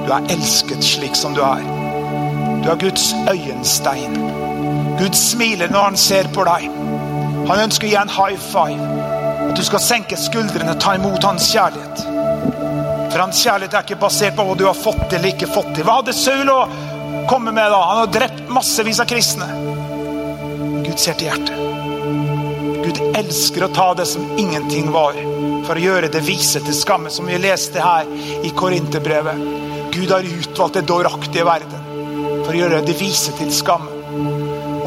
[0.07, 1.63] Du er elsket slik som du er.
[2.63, 4.13] Du er Guds øyenstein.
[4.99, 6.69] Gud smiler når han ser på deg.
[7.49, 8.87] Han ønsker å gi en high five.
[9.49, 12.05] At du skal senke skuldrene og ta imot hans kjærlighet.
[13.11, 15.73] For hans kjærlighet er ikke basert på hva du har fått til eller ikke fått
[15.75, 15.83] til.
[15.83, 16.57] Hva hadde Saul å
[17.27, 17.83] komme med da?
[17.91, 19.51] Han har drept massevis av kristne.
[20.87, 21.55] Gud ser til hjertet.
[22.87, 25.19] Gud elsker å ta det som ingenting var,
[25.67, 28.07] for å gjøre det vise til skamme, som vi leste her
[28.47, 29.66] i Korinterbrevet.
[29.93, 31.85] Gud har utvalgt det dåraktige verden
[32.43, 33.93] for å gjøre det vise til skamme.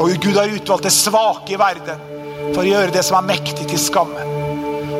[0.01, 2.07] Og Gud har utvalgt det svake i verden
[2.51, 4.25] for å gjøre det som er mektig, til skamme.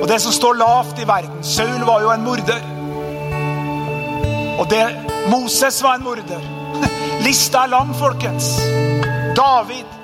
[0.01, 2.61] Og det som står lavt i verden Saul var jo en morder.
[4.61, 4.83] Og det
[5.31, 6.45] Moses var en morder.
[7.25, 8.53] Lista er lang, folkens.
[9.37, 9.97] David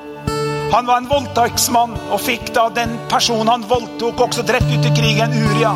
[0.72, 4.92] han var en voldtektsmann og fikk da den personen han voldtok, også drept ut i
[4.98, 5.72] krigen, Uria.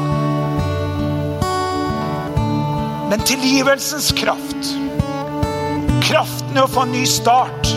[3.11, 4.67] Men tilgivelsens kraft,
[6.03, 7.67] kraften i å få en ny start,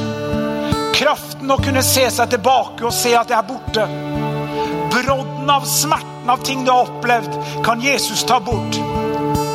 [0.95, 3.89] kraften å kunne se seg tilbake og se at jeg er borte,
[4.95, 7.35] brodden av smerten av ting du har opplevd,
[7.67, 8.79] kan Jesus ta bort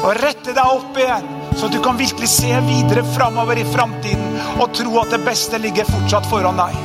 [0.02, 1.32] og rette deg opp igjen.
[1.56, 5.88] Så du kan virkelig se videre framover i framtiden og tro at det beste ligger
[5.88, 6.76] fortsatt foran deg.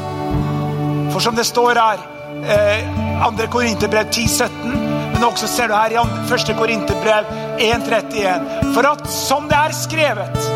[1.11, 2.07] For som det står her,
[2.47, 2.87] eh,
[3.27, 3.51] 2.
[3.59, 4.84] Korinterbrev 10-17,
[5.25, 6.51] også ser du her i 1.
[6.59, 7.29] Korinterbrev
[7.63, 8.73] 1.31.
[8.75, 10.51] For at som det er skrevet,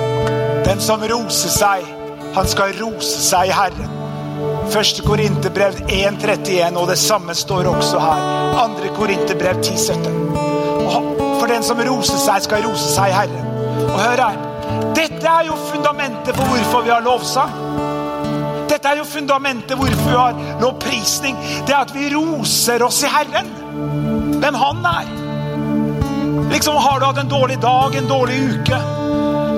[0.66, 1.86] den som roser seg,
[2.36, 3.94] han skal rose seg i Herren.
[4.68, 5.00] 1.
[5.06, 8.26] Korinterbrev 1.31, og det samme står også her.
[8.76, 8.92] 2.
[8.98, 10.18] Korinterbrev 10-17.
[11.38, 13.48] For den som roser seg, skal rose seg i Herren.
[13.88, 14.38] Og hør her.
[14.96, 17.54] Dette er jo fundamentet for hvorfor vi har lovsang.
[18.68, 21.38] Dette er jo fundamentet hvorfor vi har lovprisning.
[21.66, 23.50] Det er at vi roser oss i Herren.
[24.42, 25.10] Hvem Han er.
[26.52, 28.78] Liksom Har du hatt en dårlig dag, en dårlig uke,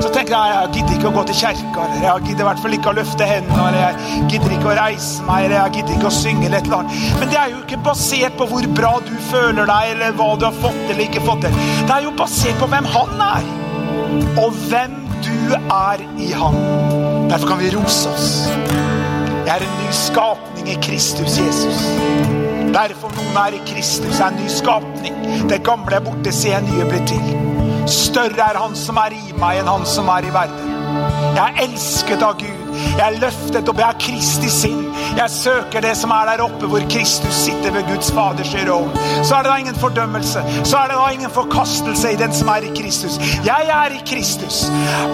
[0.01, 2.63] så tenker jeg jeg gidder ikke å gå til kjerka, eller jeg gidder i hvert
[2.63, 5.97] fall ikke å løfte hendene, eller jeg gidder ikke å reise meg, eller jeg gidder
[5.99, 7.05] ikke å synge, eller et eller annet.
[7.21, 10.49] Men det er jo ikke basert på hvor bra du føler deg, eller hva du
[10.49, 11.61] har fått eller ikke fått til.
[11.85, 13.49] Det er jo basert på hvem Han er,
[14.41, 16.61] og hvem du er i Han.
[17.31, 18.31] Derfor kan vi rose oss.
[19.45, 22.40] Jeg er en ny skapning i Kristus Jesus.
[22.75, 25.17] Derfor noen er i Kristus, er en ny skapning.
[25.51, 27.33] Det gamle er borte, se nye blir til.
[27.91, 30.77] Større er Han som er i meg, enn Han som er i verden.
[31.35, 32.57] Jeg er elsket av Gud.
[32.99, 33.81] Jeg er løftet opp.
[33.81, 34.85] Jeg er Kristi sinn.
[35.17, 38.95] Jeg søker det som er der oppe, hvor Kristus sitter ved Guds Faders hånd.
[39.25, 40.45] Så er det da ingen fordømmelse.
[40.63, 43.19] Så er det da ingen forkastelse i den som er i Kristus.
[43.47, 44.63] Jeg er i Kristus.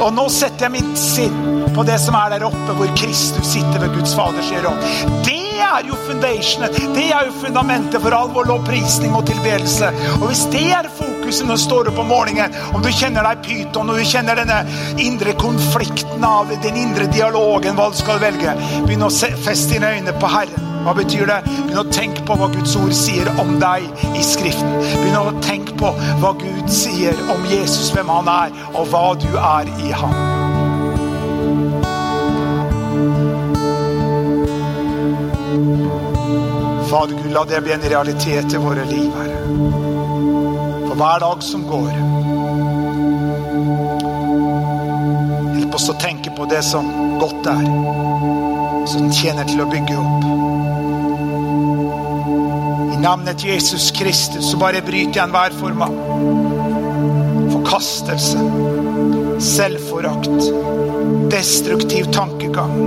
[0.00, 3.80] Og nå setter jeg mitt sinn på det som er der oppe, hvor Kristus sitter
[3.84, 4.72] ved Guds Faders råd.
[4.72, 5.45] hånd.
[5.56, 6.76] Er jo foundationet.
[6.94, 9.88] Det er jo fundamentet for all vår lovprisning og tilbedelse.
[10.18, 13.42] Og hvis det er fokuset når du står opp om morgenen, om du kjenner deg
[13.46, 14.60] pyton, og du kjenner denne
[15.02, 18.54] indre konflikten av den indre dialogen, hva du skal velge,
[18.86, 20.72] begynn å feste dine øyne på Herren.
[20.86, 21.40] Hva betyr det?
[21.48, 24.78] Begynn å tenke på hva Guds ord sier om deg i Skriften.
[24.84, 25.90] Begynn å tenke på
[26.22, 30.35] hva Gud sier om Jesus, hvem han er, og hva du er i ham.
[36.90, 39.40] Fader Gud, la det bli en realitet i våre liv, Herre.
[40.86, 41.90] For hver dag som går.
[45.56, 46.88] Hjelp oss å tenke på det som
[47.20, 47.66] godt er,
[48.92, 50.28] som tjener til å bygge opp.
[52.94, 55.98] I navnet Jesus Kristus så bare bryter jeg enhver form av
[57.56, 58.46] forkastelse,
[59.42, 60.50] selvforakt
[61.30, 62.78] destruktiv tankegang.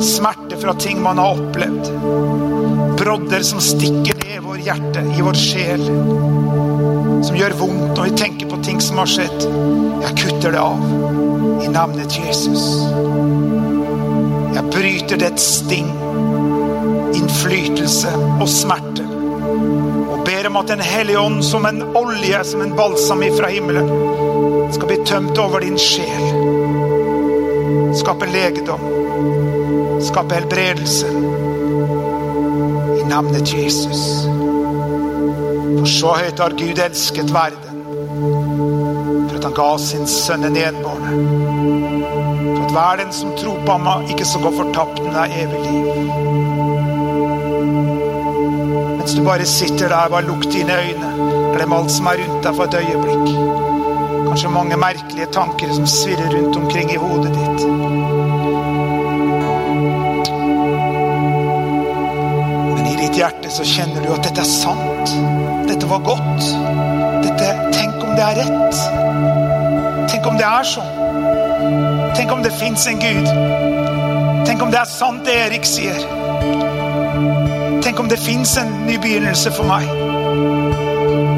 [0.00, 2.51] Smerte fra ting man har opplevd.
[3.12, 5.82] Brodder som stikker ned i vår hjerte, i vår sjel.
[7.26, 9.44] Som gjør vondt når vi tenker på ting som har skjedd.
[10.00, 10.80] Jeg kutter det av
[11.60, 12.64] i navnet Jesus.
[14.54, 15.92] Jeg bryter det sting,
[17.20, 19.04] innflytelse og smerte.
[19.04, 23.92] Og ber om at Den hellige ånd som en olje, som en balsam ifra himmelen,
[24.72, 26.32] skal bli tømt over din sjel.
[28.00, 28.88] Skape legedom.
[30.00, 31.41] Skape helbredelse.
[33.12, 34.24] Navnet Jesus.
[35.78, 37.82] For så høyt har Gud elsket verden,
[39.26, 41.12] for at han ga sin sønn en enbårne.
[42.46, 45.60] For at hver den som tror på ham, ikke skal gå fortapt, men har evig
[45.66, 45.84] liv.
[48.96, 51.12] Mens du bare sitter der, bare lukk dine øyne.
[51.52, 53.26] Glem alt som er rundt deg for et øyeblikk.
[54.30, 57.91] Kanskje mange merkelige tanker som svirrer rundt omkring i hodet ditt.
[63.22, 65.12] Hjerte så kjenner du at dette er sant.
[65.68, 66.46] Dette var godt.
[67.22, 68.80] Dette, tenk om det er rett.
[70.10, 70.90] Tenk om det er sånn.
[72.16, 73.28] Tenk om det fins en Gud.
[74.48, 76.02] Tenk om det er sant det Erik sier.
[77.82, 79.86] Tenk om det fins en ny begynnelse for meg.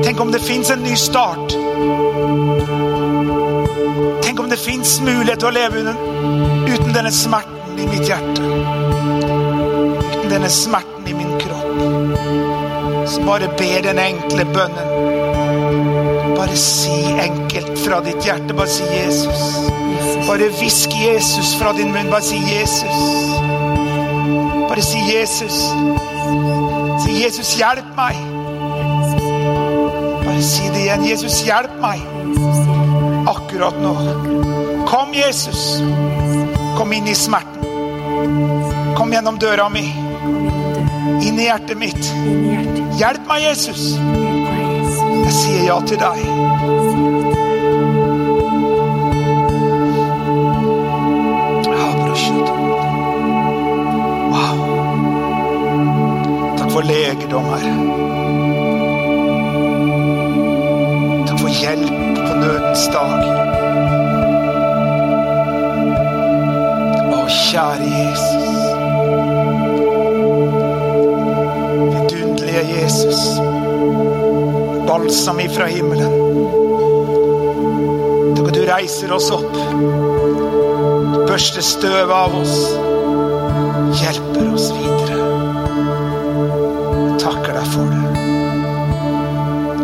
[0.07, 1.57] Tenk om det fins en ny start.
[4.25, 8.43] Tenk om det fins mulighet til å leve uten, denne smerten i mitt hjerte.
[10.01, 13.09] Uten denne smerten i min kropp.
[13.09, 14.89] Så bare be den enkle bønnen.
[16.37, 18.55] Bare si enkelt fra ditt hjerte.
[18.55, 19.45] Bare si Jesus.
[20.29, 22.11] Bare hvisk Jesus fra din munn.
[22.11, 23.03] Bare si Jesus.
[24.69, 25.61] Bare si Jesus.
[27.05, 28.17] Si Jesus, hjelp meg.
[30.25, 31.05] Bare si det igjen.
[31.07, 32.01] Jesus, hjelp meg.
[33.31, 33.95] Akkurat nå.
[34.89, 35.83] Kom, Jesus.
[36.79, 37.54] Kom inn i smerten.
[39.15, 39.85] Gjennom døra mi.
[41.23, 42.07] Inn i hjertet mitt.
[42.99, 43.93] Hjelp meg, Jesus.
[43.95, 46.19] Jeg sier ja til deg.
[56.59, 57.77] Takk for legedom, Herre.
[61.31, 63.34] Takk for hjelp på nødens dag.
[73.15, 73.39] Jesus.
[74.89, 76.13] Balsam ifra himmelen.
[78.37, 79.55] Takk at du reiser oss opp.
[79.55, 82.57] Du børster støvet av oss.
[84.01, 85.21] Hjelper oss videre.
[86.99, 88.29] Jeg takker deg for det.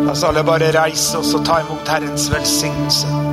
[0.01, 3.30] La oss alle bare reise oss og ta imot Herrens velsignelse.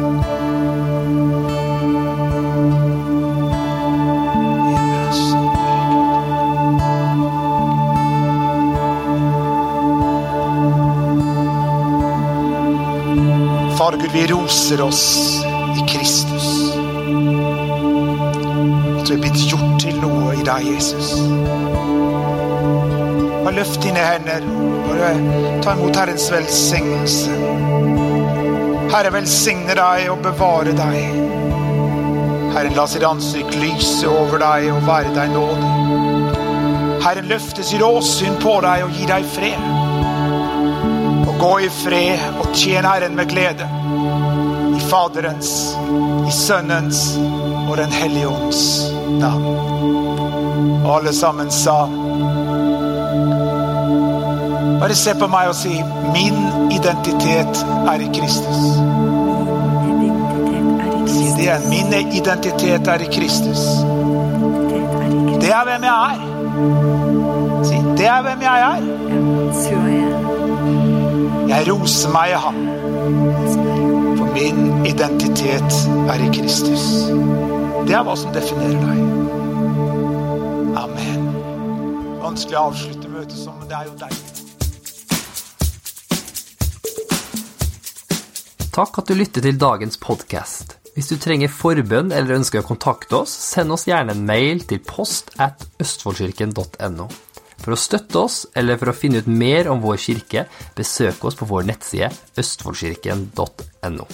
[14.13, 15.41] Vi roser oss
[15.77, 16.75] i Kristus.
[18.99, 21.11] At vi er blitt gjort til noe i deg, Jesus.
[23.45, 24.47] Bare løft dine hender.
[24.89, 25.11] Bare
[25.63, 27.37] ta imot Herrens velsignelse.
[28.89, 30.97] Herre velsigne deg og bevare deg.
[32.55, 35.73] Herren la sitt ansikt lyse over deg og være deg nådig.
[37.05, 39.69] Herren løfte sitt åsyn på deg og gi deg fred.
[41.29, 43.69] Og gå i fred og tjene Herren med glede.
[44.89, 45.77] Faderens,
[46.29, 47.19] i Sønnens
[47.71, 49.45] og Den hellige ånds navn.
[50.85, 51.87] Og alle sammen sa
[54.79, 55.83] Bare se på meg og si
[56.15, 56.37] 'Min
[56.73, 58.65] identitet er i Kristus'.
[61.07, 61.69] Si det igjen.
[61.69, 63.61] Min identitet er i Kristus.
[65.41, 66.19] Det er hvem jeg er.
[67.65, 68.83] Si 'Det er hvem jeg er'.
[71.49, 72.55] Jeg roser meg i ham.
[74.39, 75.73] Min identitet
[76.13, 76.83] er i Kristus.
[77.89, 78.99] Det er hva som definerer deg.
[80.79, 81.25] Amen.
[82.23, 84.27] Vanskelig å avslutte møtet sånn, men det er jo deilig.
[88.79, 90.77] Takk at du lytter til dagens podkast.
[90.95, 94.79] Hvis du trenger forbønn eller ønsker å kontakte oss, send oss gjerne en mail til
[94.87, 97.09] post at østfoldkirken.no.
[97.59, 100.47] For å støtte oss, eller for å finne ut mer om vår kirke,
[100.79, 104.07] besøk oss på vår nettside østfoldkirken.no.